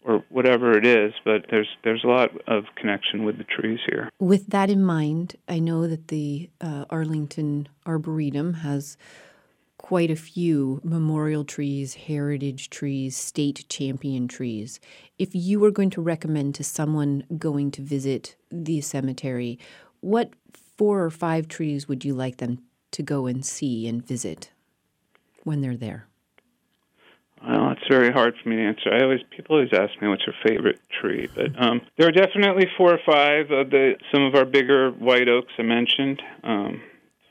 or 0.05 0.23
whatever 0.29 0.77
it 0.77 0.85
is. 0.85 1.13
But 1.23 1.45
there's 1.49 1.69
there's 1.83 2.03
a 2.03 2.07
lot 2.07 2.31
of 2.47 2.65
connection 2.75 3.23
with 3.23 3.37
the 3.37 3.43
trees 3.43 3.79
here. 3.87 4.09
With 4.19 4.47
that 4.47 4.69
in 4.69 4.83
mind, 4.83 5.35
I 5.47 5.59
know 5.59 5.87
that 5.87 6.07
the 6.07 6.49
uh, 6.59 6.85
Arlington 6.89 7.69
Arboretum 7.85 8.55
has 8.55 8.97
quite 9.77 10.09
a 10.09 10.15
few 10.15 10.79
memorial 10.83 11.43
trees, 11.43 11.93
heritage 11.93 12.69
trees, 12.69 13.17
state 13.17 13.65
champion 13.67 14.29
trees. 14.29 14.79
If 15.19 15.35
you 15.35 15.59
were 15.59 15.71
going 15.71 15.89
to 15.91 16.01
recommend 16.01 16.55
to 16.55 16.63
someone 16.63 17.25
going 17.37 17.69
to 17.71 17.81
visit 17.81 18.37
the 18.49 18.79
cemetery, 18.79 19.59
what 19.99 20.31
four 20.77 21.03
or 21.03 21.09
five 21.09 21.47
trees 21.47 21.87
would 21.87 22.03
you 22.05 22.13
like 22.13 22.37
them 22.37 22.59
to 22.91 23.03
go 23.03 23.25
and 23.25 23.45
see 23.45 23.87
and 23.87 24.05
visit 24.05 24.51
when 25.43 25.61
they're 25.61 25.77
there? 25.77 26.07
Well, 27.45 27.71
it's 27.71 27.87
very 27.89 28.11
hard 28.11 28.35
for 28.41 28.49
me 28.49 28.55
to 28.55 28.63
answer. 28.63 28.93
I 28.93 29.03
always 29.03 29.19
people 29.35 29.57
always 29.57 29.73
ask 29.73 30.01
me 30.01 30.07
what's 30.07 30.23
your 30.25 30.35
favorite 30.45 30.79
tree, 30.89 31.27
but 31.35 31.61
um, 31.61 31.81
there 31.97 32.07
are 32.07 32.11
definitely 32.11 32.67
four 32.77 32.93
or 32.93 32.99
five 33.05 33.51
of 33.51 33.69
the 33.69 33.95
some 34.13 34.23
of 34.23 34.35
our 34.35 34.45
bigger 34.45 34.91
white 34.91 35.27
oaks 35.27 35.51
I 35.59 35.63
mentioned. 35.63 36.21
Um, 36.43 36.81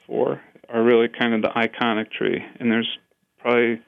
four 0.07 0.43
are 0.69 0.83
really 0.83 1.09
kind 1.09 1.33
of 1.33 1.43
the 1.43 1.49
iconic 1.49 2.11
tree, 2.11 2.45
and 2.61 2.71
there's 2.71 2.99
probably 3.39 3.81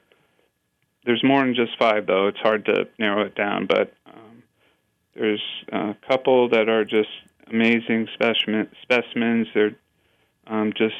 there's 1.04 1.22
more 1.22 1.40
than 1.40 1.54
just 1.54 1.78
five 1.78 2.06
though. 2.06 2.28
It's 2.28 2.38
hard 2.38 2.64
to 2.66 2.88
narrow 2.98 3.26
it 3.26 3.34
down, 3.34 3.66
but 3.66 3.92
um, 4.06 4.42
there's 5.14 5.42
a 5.72 5.94
couple 6.08 6.48
that 6.48 6.70
are 6.70 6.86
just 6.86 7.10
amazing 7.50 8.08
specimen, 8.14 8.68
specimens. 8.82 9.46
They're 9.54 9.76
um, 10.46 10.72
just 10.76 10.94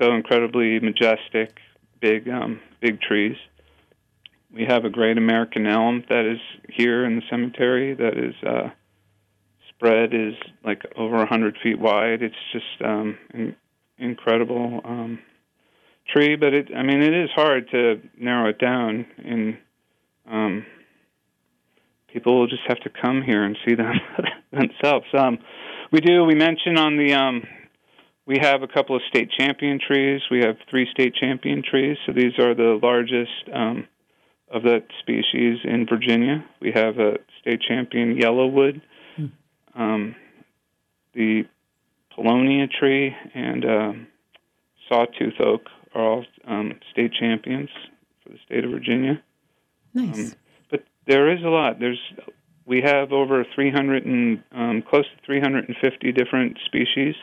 so 0.00 0.14
incredibly 0.14 0.80
majestic, 0.80 1.58
big, 2.00 2.28
um, 2.28 2.60
big 2.80 3.00
trees. 3.00 3.36
We 4.52 4.64
have 4.68 4.84
a 4.84 4.90
great 4.90 5.16
American 5.16 5.66
elm 5.66 6.04
that 6.08 6.26
is 6.26 6.40
here 6.68 7.04
in 7.04 7.16
the 7.16 7.22
cemetery. 7.30 7.94
That 7.94 8.16
is 8.16 8.34
uh, 8.44 8.70
spread 9.68 10.12
is 10.12 10.34
like 10.64 10.82
over 10.96 11.16
a 11.22 11.26
hundred 11.26 11.56
feet 11.62 11.78
wide. 11.78 12.22
It's 12.22 12.34
just 12.52 12.82
um, 12.84 13.16
an 13.32 13.56
incredible 13.98 14.80
um, 14.84 15.20
tree, 16.08 16.36
but 16.36 16.52
it. 16.52 16.68
I 16.74 16.82
mean, 16.82 17.00
it 17.00 17.14
is 17.14 17.30
hard 17.34 17.70
to 17.70 18.00
narrow 18.18 18.50
it 18.50 18.58
down. 18.58 19.06
And 19.24 19.58
um, 20.28 20.66
people 22.12 22.38
will 22.38 22.48
just 22.48 22.62
have 22.66 22.80
to 22.80 22.90
come 22.90 23.22
here 23.22 23.44
and 23.44 23.56
see 23.66 23.74
them 23.74 23.94
themselves. 24.52 25.06
Um, 25.16 25.38
we 25.92 26.00
do. 26.00 26.24
We 26.24 26.34
mentioned 26.34 26.78
on 26.78 26.96
the 26.96 27.14
um, 27.14 27.42
we 28.26 28.38
have 28.38 28.62
a 28.62 28.68
couple 28.68 28.96
of 28.96 29.02
state 29.08 29.30
champion 29.36 29.80
trees. 29.84 30.20
We 30.30 30.40
have 30.40 30.56
three 30.68 30.88
state 30.92 31.14
champion 31.14 31.62
trees. 31.68 31.96
So 32.06 32.12
these 32.12 32.38
are 32.38 32.54
the 32.54 32.78
largest 32.80 33.48
um, 33.52 33.88
of 34.50 34.62
that 34.62 34.84
species 35.00 35.58
in 35.64 35.86
Virginia. 35.88 36.44
We 36.60 36.72
have 36.72 36.98
a 36.98 37.14
state 37.40 37.60
champion 37.66 38.16
yellowwood, 38.16 38.80
hmm. 39.16 39.26
um, 39.74 40.16
the 41.14 41.44
paulownia 42.16 42.70
tree, 42.70 43.14
and 43.34 43.64
uh, 43.64 43.92
sawtooth 44.88 45.40
oak 45.40 45.62
are 45.94 46.02
all 46.02 46.24
um, 46.46 46.78
state 46.92 47.12
champions 47.18 47.70
for 48.22 48.30
the 48.30 48.38
state 48.46 48.64
of 48.64 48.70
Virginia. 48.70 49.20
Nice. 49.94 50.18
Um, 50.18 50.32
but 50.70 50.84
there 51.06 51.32
is 51.32 51.42
a 51.42 51.48
lot. 51.48 51.80
There's 51.80 52.00
we 52.70 52.80
have 52.82 53.10
over 53.10 53.44
300 53.52 54.06
and 54.06 54.44
um, 54.52 54.82
close 54.88 55.04
to 55.04 55.26
350 55.26 56.12
different 56.12 56.56
species 56.66 57.16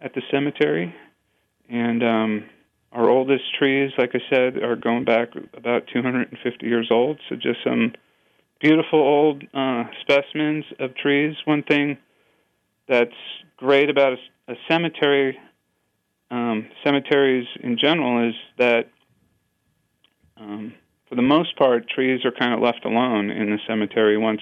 at 0.00 0.12
the 0.14 0.22
cemetery, 0.28 0.92
and 1.70 2.02
um, 2.02 2.44
our 2.90 3.08
oldest 3.08 3.44
trees, 3.56 3.92
like 3.96 4.10
I 4.14 4.18
said, 4.28 4.60
are 4.60 4.74
going 4.74 5.04
back 5.04 5.28
about 5.54 5.86
250 5.92 6.66
years 6.66 6.88
old. 6.90 7.20
So 7.28 7.36
just 7.36 7.60
some 7.62 7.92
beautiful 8.60 8.98
old 8.98 9.44
uh, 9.54 9.84
specimens 10.00 10.64
of 10.80 10.96
trees. 10.96 11.36
One 11.44 11.62
thing 11.62 11.96
that's 12.88 13.12
great 13.56 13.90
about 13.90 14.14
a, 14.14 14.52
a 14.52 14.56
cemetery, 14.68 15.38
um, 16.32 16.68
cemeteries 16.82 17.46
in 17.60 17.78
general, 17.78 18.28
is 18.30 18.34
that 18.58 18.90
um, 20.38 20.74
for 21.08 21.14
the 21.14 21.22
most 21.22 21.56
part, 21.56 21.88
trees 21.88 22.24
are 22.24 22.32
kind 22.32 22.52
of 22.52 22.60
left 22.60 22.84
alone 22.84 23.30
in 23.30 23.50
the 23.50 23.58
cemetery 23.68 24.18
once 24.18 24.40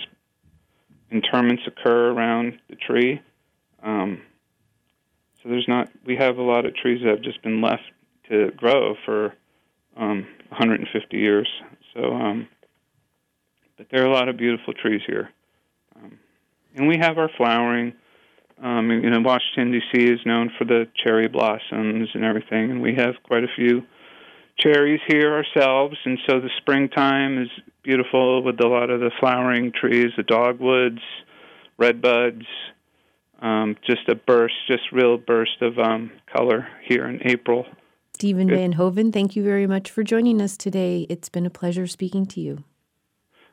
interments 1.11 1.63
occur 1.67 2.11
around 2.11 2.59
the 2.69 2.77
tree. 2.77 3.21
Um, 3.83 4.23
so 5.43 5.49
there's 5.49 5.69
not. 5.69 5.89
We 6.05 6.17
have 6.17 6.39
a 6.39 6.43
lot 6.43 6.67
of 6.67 6.75
trees 6.75 7.01
that 7.03 7.11
have 7.11 7.23
just 7.23 7.43
been 7.43 7.61
left 7.61 7.83
to 8.29 8.51
grow 8.57 8.97
for 9.05 9.35
um, 9.97 10.27
150 10.49 11.17
years. 11.17 11.49
So, 11.95 12.13
um, 12.13 12.49
but 13.79 13.87
there 13.91 14.03
are 14.03 14.07
a 14.07 14.13
lot 14.13 14.29
of 14.29 14.37
beautiful 14.37 14.73
trees 14.75 15.03
here, 15.07 15.31
um, 15.97 16.19
and 16.75 16.89
we 16.89 16.99
have 16.99 17.19
our 17.19 17.31
flowering. 17.37 17.95
Um, 18.63 18.91
you 18.91 19.11
know, 19.11 19.21
Washington 19.21 19.71
D.C. 19.71 20.03
is 20.03 20.21
known 20.25 20.51
for 20.57 20.65
the 20.65 20.89
cherry 21.05 21.29
blossoms 21.29 22.09
and 22.15 22.25
everything, 22.25 22.71
and 22.71 22.81
we 22.81 22.95
have 22.95 23.15
quite 23.23 23.45
a 23.45 23.49
few 23.55 23.83
cherries 24.59 25.01
here 25.07 25.33
ourselves, 25.33 25.97
and 26.05 26.19
so 26.29 26.41
the 26.41 26.51
springtime 26.59 27.43
is 27.43 27.49
beautiful 27.83 28.43
with 28.43 28.61
a 28.61 28.67
lot 28.67 28.91
of 28.91 29.01
the 29.01 29.11
flowering 29.21 29.73
trees, 29.73 30.11
the 30.17 30.23
dogwoods, 30.23 31.01
redbuds, 31.79 32.45
um, 33.41 33.77
just 33.87 34.09
a 34.09 34.15
burst, 34.15 34.55
just 34.67 34.91
real 34.93 35.19
burst 35.19 35.61
of 35.61 35.79
um, 35.79 36.11
color 36.35 36.67
here 36.85 37.07
in 37.07 37.21
April. 37.25 37.67
Stephen 38.15 38.49
Van 38.49 38.73
Hoven, 38.73 39.13
thank 39.13 39.37
you 39.37 39.45
very 39.45 39.67
much 39.67 39.91
for 39.91 40.03
joining 40.03 40.41
us 40.41 40.57
today. 40.57 41.07
It's 41.11 41.29
been 41.29 41.45
a 41.45 41.51
pleasure 41.51 41.87
speaking 41.87 42.25
to 42.27 42.41
you. 42.41 42.65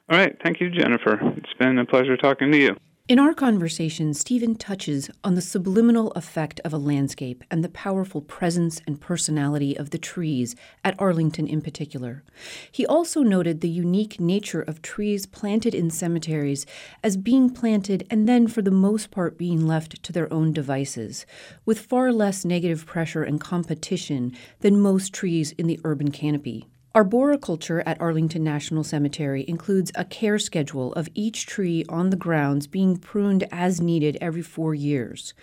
All 0.10 0.18
right. 0.18 0.38
Thank 0.42 0.60
you, 0.60 0.70
Jennifer. 0.70 1.20
It's 1.38 1.54
been 1.60 1.78
a 1.80 1.86
pleasure 1.86 2.18
talking 2.18 2.52
to 2.52 2.58
you. 2.58 2.78
In 3.10 3.20
our 3.20 3.34
conversation, 3.34 4.14
Stephen 4.14 4.56
touches 4.56 5.10
on 5.26 5.36
the 5.36 5.42
subliminal 5.42 6.12
effect 6.12 6.62
of 6.64 6.72
a 6.72 6.78
landscape 6.78 7.44
and 7.52 7.62
the 7.62 7.68
powerful 7.68 8.22
presence 8.22 8.82
and 8.88 9.02
personality 9.02 9.78
of 9.78 9.90
the 9.90 9.98
trees, 9.98 10.56
at 10.86 10.96
Arlington 10.98 11.46
in 11.46 11.60
particular. 11.60 12.24
He 12.72 12.86
also 12.86 13.22
noted 13.22 13.60
the 13.60 13.68
unique 13.68 14.22
nature 14.22 14.62
of 14.62 14.82
trees 14.82 15.26
planted 15.26 15.76
in 15.76 15.90
cemeteries 15.90 16.66
as 17.04 17.18
being 17.18 17.50
planted 17.50 18.08
and 18.10 18.26
then, 18.26 18.48
for 18.48 18.62
the 18.62 18.72
most 18.72 19.12
part, 19.12 19.38
being 19.38 19.68
left 19.68 20.02
to 20.02 20.14
their 20.14 20.32
own 20.32 20.54
devices, 20.54 21.26
with 21.66 21.80
far 21.80 22.14
less 22.14 22.46
negative 22.46 22.86
pressure 22.86 23.24
and 23.24 23.42
competition 23.42 24.32
than 24.62 24.80
most 24.80 25.14
trees 25.14 25.52
in 25.58 25.68
the 25.68 25.82
urban 25.84 26.10
canopy. 26.10 26.70
Arboriculture 26.96 27.82
at 27.88 28.00
Arlington 28.00 28.44
National 28.44 28.84
Cemetery 28.84 29.44
includes 29.48 29.92
a 29.96 30.06
care 30.06 30.38
schedule 30.38 30.94
of 30.94 31.10
each 31.16 31.48
tree 31.48 31.84
on 31.90 32.12
the 32.12 32.16
grounds 32.16 32.68
being 32.68 32.98
pruned 32.98 33.48
as 33.52 33.82
needed 33.82 34.16
every 34.22 34.44
four 34.44 34.76
years. 34.76 35.34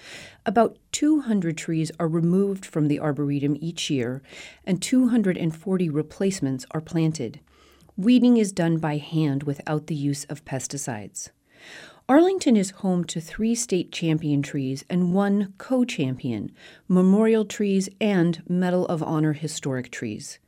About 0.46 0.78
200 0.92 1.56
trees 1.56 1.90
are 1.98 2.06
removed 2.06 2.64
from 2.64 2.86
the 2.86 3.00
arboretum 3.00 3.56
each 3.60 3.90
year, 3.90 4.22
and 4.64 4.80
240 4.80 5.90
replacements 5.90 6.64
are 6.70 6.80
planted. 6.80 7.40
Weeding 7.96 8.36
is 8.36 8.52
done 8.52 8.76
by 8.78 8.98
hand 8.98 9.42
without 9.42 9.88
the 9.88 9.96
use 9.96 10.22
of 10.26 10.44
pesticides. 10.44 11.30
Arlington 12.08 12.56
is 12.56 12.70
home 12.70 13.02
to 13.06 13.20
three 13.20 13.56
state 13.56 13.90
champion 13.90 14.40
trees 14.40 14.84
and 14.88 15.12
one 15.12 15.52
co 15.58 15.84
champion, 15.84 16.52
memorial 16.86 17.44
trees 17.44 17.88
and 18.00 18.40
Medal 18.48 18.86
of 18.86 19.02
Honor 19.02 19.32
historic 19.32 19.90
trees. 19.90 20.38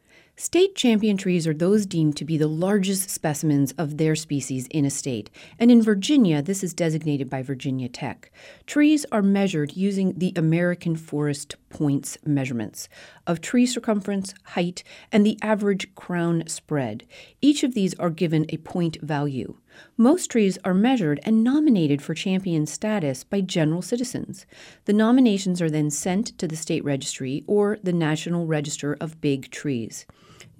State 0.42 0.74
champion 0.74 1.16
trees 1.16 1.46
are 1.46 1.55
those 1.55 1.87
deemed 1.87 2.16
to 2.16 2.24
be 2.24 2.37
the 2.37 2.48
largest 2.48 3.09
specimens 3.09 3.70
of 3.78 3.96
their 3.96 4.16
species 4.16 4.66
in 4.72 4.85
a 4.85 4.90
state, 4.90 5.31
and 5.57 5.70
in 5.70 5.81
Virginia, 5.81 6.42
this 6.42 6.64
is 6.64 6.74
designated 6.74 7.31
by 7.31 7.44
Virginia 7.44 7.88
Tech. 7.88 8.33
Trees 8.66 9.07
are 9.12 9.22
measured 9.22 9.76
using 9.76 10.14
the 10.18 10.33
American 10.35 10.96
Forest 10.96 11.55
Points 11.70 12.18
measurements 12.26 12.88
of 13.24 13.40
tree 13.40 13.64
circumference, 13.64 14.35
height, 14.42 14.83
and 15.12 15.24
the 15.24 15.38
average 15.42 15.94
crown 15.94 16.42
spread. 16.48 17.07
Each 17.40 17.62
of 17.62 17.74
these 17.74 17.94
are 18.00 18.11
given 18.11 18.44
a 18.48 18.57
point 18.57 19.00
value. 19.00 19.59
Most 19.96 20.28
trees 20.28 20.59
are 20.64 20.74
measured 20.74 21.20
and 21.22 21.44
nominated 21.44 22.02
for 22.02 22.14
champion 22.14 22.66
status 22.66 23.22
by 23.22 23.42
general 23.42 23.81
citizens. 23.81 24.44
The 24.87 24.92
nominations 24.92 25.62
are 25.62 25.70
then 25.70 25.88
sent 25.88 26.37
to 26.38 26.48
the 26.48 26.57
state 26.57 26.83
registry 26.83 27.44
or 27.46 27.78
the 27.81 27.92
National 27.92 28.46
Register 28.46 28.96
of 29.00 29.20
Big 29.20 29.48
Trees. 29.52 30.05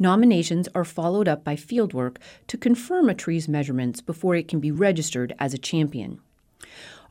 Nominations 0.03 0.69
are 0.75 0.85
followed 0.85 1.29
up 1.29 1.45
by 1.45 1.55
fieldwork 1.55 2.17
to 2.49 2.59
confirm 2.59 3.09
a 3.09 3.15
tree's 3.15 3.47
measurements 3.47 4.01
before 4.01 4.35
it 4.35 4.49
can 4.49 4.59
be 4.59 4.73
registered 4.73 5.33
as 5.39 5.55
a 5.55 5.59
champion. 5.59 6.19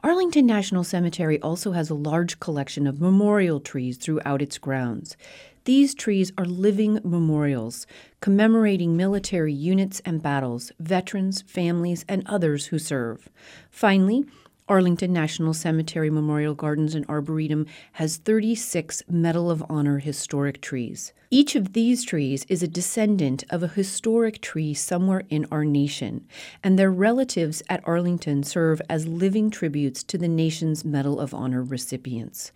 Arlington 0.03 0.45
National 0.45 0.83
Cemetery 0.83 1.41
also 1.41 1.71
has 1.71 1.89
a 1.89 1.95
large 1.95 2.41
collection 2.41 2.85
of 2.85 2.99
memorial 2.99 3.61
trees 3.61 3.95
throughout 3.95 4.41
its 4.41 4.57
grounds. 4.57 5.15
These 5.63 5.95
trees 5.95 6.33
are 6.37 6.43
living 6.43 6.99
memorials 7.05 7.87
commemorating 8.19 8.97
military 8.97 9.53
units 9.53 10.01
and 10.03 10.21
battles, 10.21 10.73
veterans, 10.77 11.43
families, 11.43 12.03
and 12.09 12.23
others 12.25 12.65
who 12.65 12.77
serve. 12.77 13.29
Finally, 13.69 14.25
Arlington 14.71 15.11
National 15.11 15.53
Cemetery 15.53 16.09
Memorial 16.09 16.53
Gardens 16.53 16.95
and 16.95 17.05
Arboretum 17.09 17.65
has 17.91 18.15
36 18.15 19.03
Medal 19.09 19.51
of 19.51 19.61
Honor 19.69 19.99
historic 19.99 20.61
trees. 20.61 21.11
Each 21.29 21.57
of 21.57 21.73
these 21.73 22.05
trees 22.05 22.45
is 22.47 22.63
a 22.63 22.69
descendant 22.69 23.43
of 23.49 23.63
a 23.63 23.67
historic 23.67 24.39
tree 24.39 24.73
somewhere 24.73 25.23
in 25.27 25.45
our 25.51 25.65
nation, 25.65 26.25
and 26.63 26.79
their 26.79 26.89
relatives 26.89 27.61
at 27.69 27.85
Arlington 27.85 28.43
serve 28.43 28.81
as 28.89 29.05
living 29.05 29.49
tributes 29.49 30.03
to 30.03 30.17
the 30.17 30.29
nation's 30.29 30.85
Medal 30.85 31.19
of 31.19 31.33
Honor 31.33 31.61
recipients. 31.61 32.53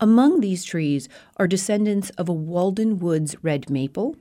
Among 0.00 0.40
these 0.40 0.64
trees 0.64 1.06
are 1.36 1.46
descendants 1.46 2.08
of 2.16 2.30
a 2.30 2.32
Walden 2.32 2.98
Woods 2.98 3.36
red 3.42 3.68
maple, 3.68 4.16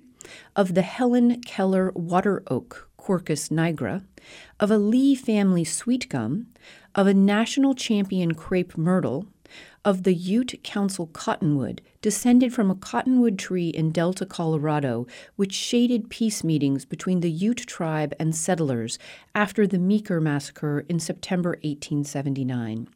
of 0.58 0.74
the 0.74 0.82
Helen 0.82 1.40
Keller 1.44 1.94
water 1.96 2.44
oak, 2.48 2.90
Quercus 2.98 3.48
nigra, 3.48 4.04
of 4.60 4.72
a 4.72 4.78
Lee 4.78 5.16
family 5.16 5.63
sweet 5.63 6.10
gum, 6.10 6.48
of 6.96 7.08
a 7.08 7.13
national 7.13 7.74
champion 7.76 8.34
crepe 8.34 8.78
myrtle, 8.78 9.26
of 9.86 10.04
the 10.04 10.13
Ute 10.13 10.62
Council 10.63 11.08
cottonwood, 11.08 11.82
descended 12.02 12.54
from 12.54 12.70
a 12.70 12.76
cottonwood 12.76 13.40
tree 13.40 13.70
in 13.70 13.92
Delta, 13.92 14.26
Colorado, 14.26 15.08
which 15.38 15.54
shaded 15.54 16.10
peace 16.10 16.44
meetings 16.44 16.84
between 16.84 17.22
the 17.22 17.32
Ute 17.32 17.66
tribe 17.66 18.13
and 18.20 18.36
settlers 18.36 19.00
after 19.34 19.66
the 19.66 19.80
Meeker 19.80 20.20
massacre 20.20 20.86
in 20.90 21.00
September 21.00 21.52
1879. 21.63 22.90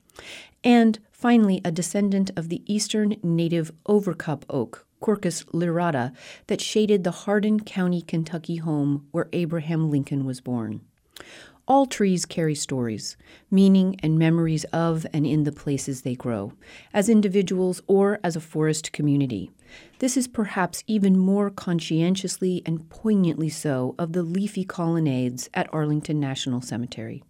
And 0.63 0.99
finally, 1.11 1.61
a 1.63 1.71
descendant 1.71 2.31
of 2.35 2.49
the 2.49 2.61
eastern 2.65 3.15
native 3.23 3.71
overcup 3.87 4.43
oak, 4.49 4.85
Quercus 5.01 5.45
lyrata, 5.45 6.13
that 6.47 6.61
shaded 6.61 7.03
the 7.03 7.11
Hardin 7.11 7.61
County, 7.61 8.01
Kentucky 8.01 8.57
home 8.57 9.07
where 9.11 9.29
Abraham 9.33 9.89
Lincoln 9.89 10.25
was 10.25 10.41
born. 10.41 10.81
All 11.67 11.85
trees 11.85 12.25
carry 12.25 12.55
stories, 12.55 13.15
meaning 13.49 13.95
and 14.03 14.17
memories 14.17 14.63
of 14.65 15.05
and 15.13 15.25
in 15.25 15.43
the 15.43 15.51
places 15.51 16.01
they 16.01 16.15
grow, 16.15 16.53
as 16.93 17.07
individuals 17.07 17.81
or 17.87 18.19
as 18.23 18.35
a 18.35 18.41
forest 18.41 18.91
community. 18.91 19.51
This 19.99 20.17
is 20.17 20.27
perhaps 20.27 20.83
even 20.87 21.17
more 21.17 21.49
conscientiously 21.49 22.61
and 22.65 22.89
poignantly 22.89 23.49
so 23.49 23.95
of 23.97 24.13
the 24.13 24.23
leafy 24.23 24.65
colonnades 24.65 25.49
at 25.53 25.73
Arlington 25.73 26.19
National 26.19 26.61
Cemetery. 26.61 27.23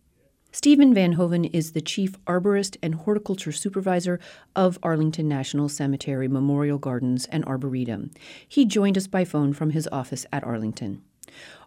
Stephen 0.54 0.94
Van 0.94 1.14
Hoven 1.14 1.46
is 1.46 1.72
the 1.72 1.80
Chief 1.80 2.14
Arborist 2.26 2.76
and 2.84 2.96
Horticulture 2.96 3.54
Supervisor 3.54 4.20
of 4.54 4.78
Arlington 4.84 5.28
National 5.28 5.70
Cemetery 5.70 6.28
Memorial 6.28 6.78
Gardens 6.78 7.26
and 7.28 7.46
Arboretum. 7.46 8.12
He 8.48 8.66
joined 8.66 8.98
us 8.98 9.08
by 9.08 9.24
phone 9.24 9.54
from 9.54 9.70
his 9.70 9.88
office 9.94 10.26
at 10.34 10.44
Arlington. 10.44 11.04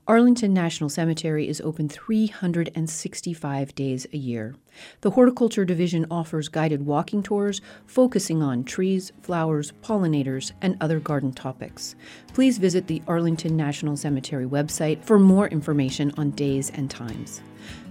Arlington 0.07 0.53
National 0.53 0.91
Cemetery 0.91 1.49
is 1.49 1.63
open 1.63 1.89
365 1.89 3.75
days 3.75 4.07
a 4.13 4.19
year. 4.19 4.55
The 5.01 5.13
Horticulture 5.13 5.65
Division 5.65 6.05
offers 6.11 6.49
guided 6.49 6.85
walking 6.85 7.23
tours 7.23 7.63
focusing 7.87 8.43
on 8.43 8.65
trees, 8.65 9.13
flowers, 9.23 9.73
pollinators, 9.83 10.53
and 10.61 10.77
other 10.79 11.01
garden 11.01 11.33
topics. 11.33 11.95
Please 12.35 12.59
visit 12.59 12.87
the 12.87 13.01
Arlington 13.09 13.57
National 13.57 13.97
Cemetery 13.97 14.45
website 14.45 15.03
for 15.03 15.19
more 15.19 15.49
information 15.49 16.13
on 16.19 16.33
days 16.33 16.71
and 16.75 16.91
times. 16.91 17.41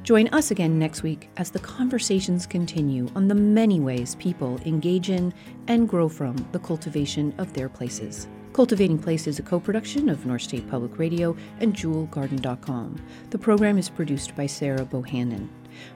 Join 0.03 0.27
us 0.27 0.51
again 0.51 0.77
next 0.77 1.01
week 1.01 1.31
as 1.37 1.49
the 1.49 1.59
conversations 1.59 2.45
continue 2.45 3.09
on 3.15 3.27
the 3.27 3.33
many 3.33 3.79
ways 3.79 4.13
people 4.15 4.59
engage 4.67 5.09
in 5.09 5.33
and 5.67 5.89
grow 5.89 6.07
from 6.07 6.35
the 6.51 6.59
cultivation 6.59 7.33
of 7.39 7.53
their 7.53 7.69
places. 7.69 8.27
Cultivating 8.53 8.99
Place 8.99 9.25
is 9.25 9.39
a 9.39 9.43
co 9.43 9.59
production 9.59 10.09
of 10.09 10.27
North 10.27 10.43
State 10.43 10.69
Public 10.69 10.99
Radio 10.99 11.35
and 11.59 11.73
JewellGarden.com. 11.73 13.01
The 13.31 13.37
program 13.39 13.79
is 13.79 13.89
produced 13.89 14.35
by 14.35 14.45
Sarah 14.45 14.85
Bohannon. 14.85 15.49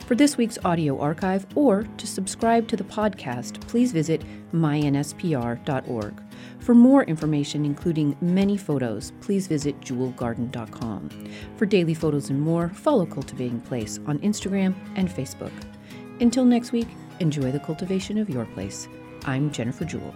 For 0.07 0.15
this 0.15 0.37
week's 0.37 0.57
audio 0.65 0.99
archive 0.99 1.45
or 1.53 1.83
to 1.83 2.07
subscribe 2.07 2.67
to 2.69 2.75
the 2.75 2.83
podcast, 2.83 3.61
please 3.67 3.91
visit 3.91 4.23
mynspr.org. 4.53 6.23
For 6.59 6.73
more 6.73 7.03
information, 7.03 7.63
including 7.63 8.17
many 8.21 8.57
photos, 8.57 9.13
please 9.21 9.45
visit 9.45 9.79
jewellgarden.com. 9.81 11.09
For 11.57 11.67
daily 11.67 11.93
photos 11.93 12.31
and 12.31 12.41
more, 12.41 12.69
follow 12.69 13.05
Cultivating 13.05 13.61
Place 13.61 13.99
on 14.07 14.17
Instagram 14.19 14.73
and 14.95 15.07
Facebook. 15.07 15.53
Until 16.21 16.43
next 16.43 16.71
week, 16.71 16.87
enjoy 17.19 17.51
the 17.51 17.59
cultivation 17.59 18.17
of 18.17 18.31
your 18.31 18.45
place. 18.45 18.87
I'm 19.25 19.51
Jennifer 19.51 19.85
Jewell. 19.85 20.15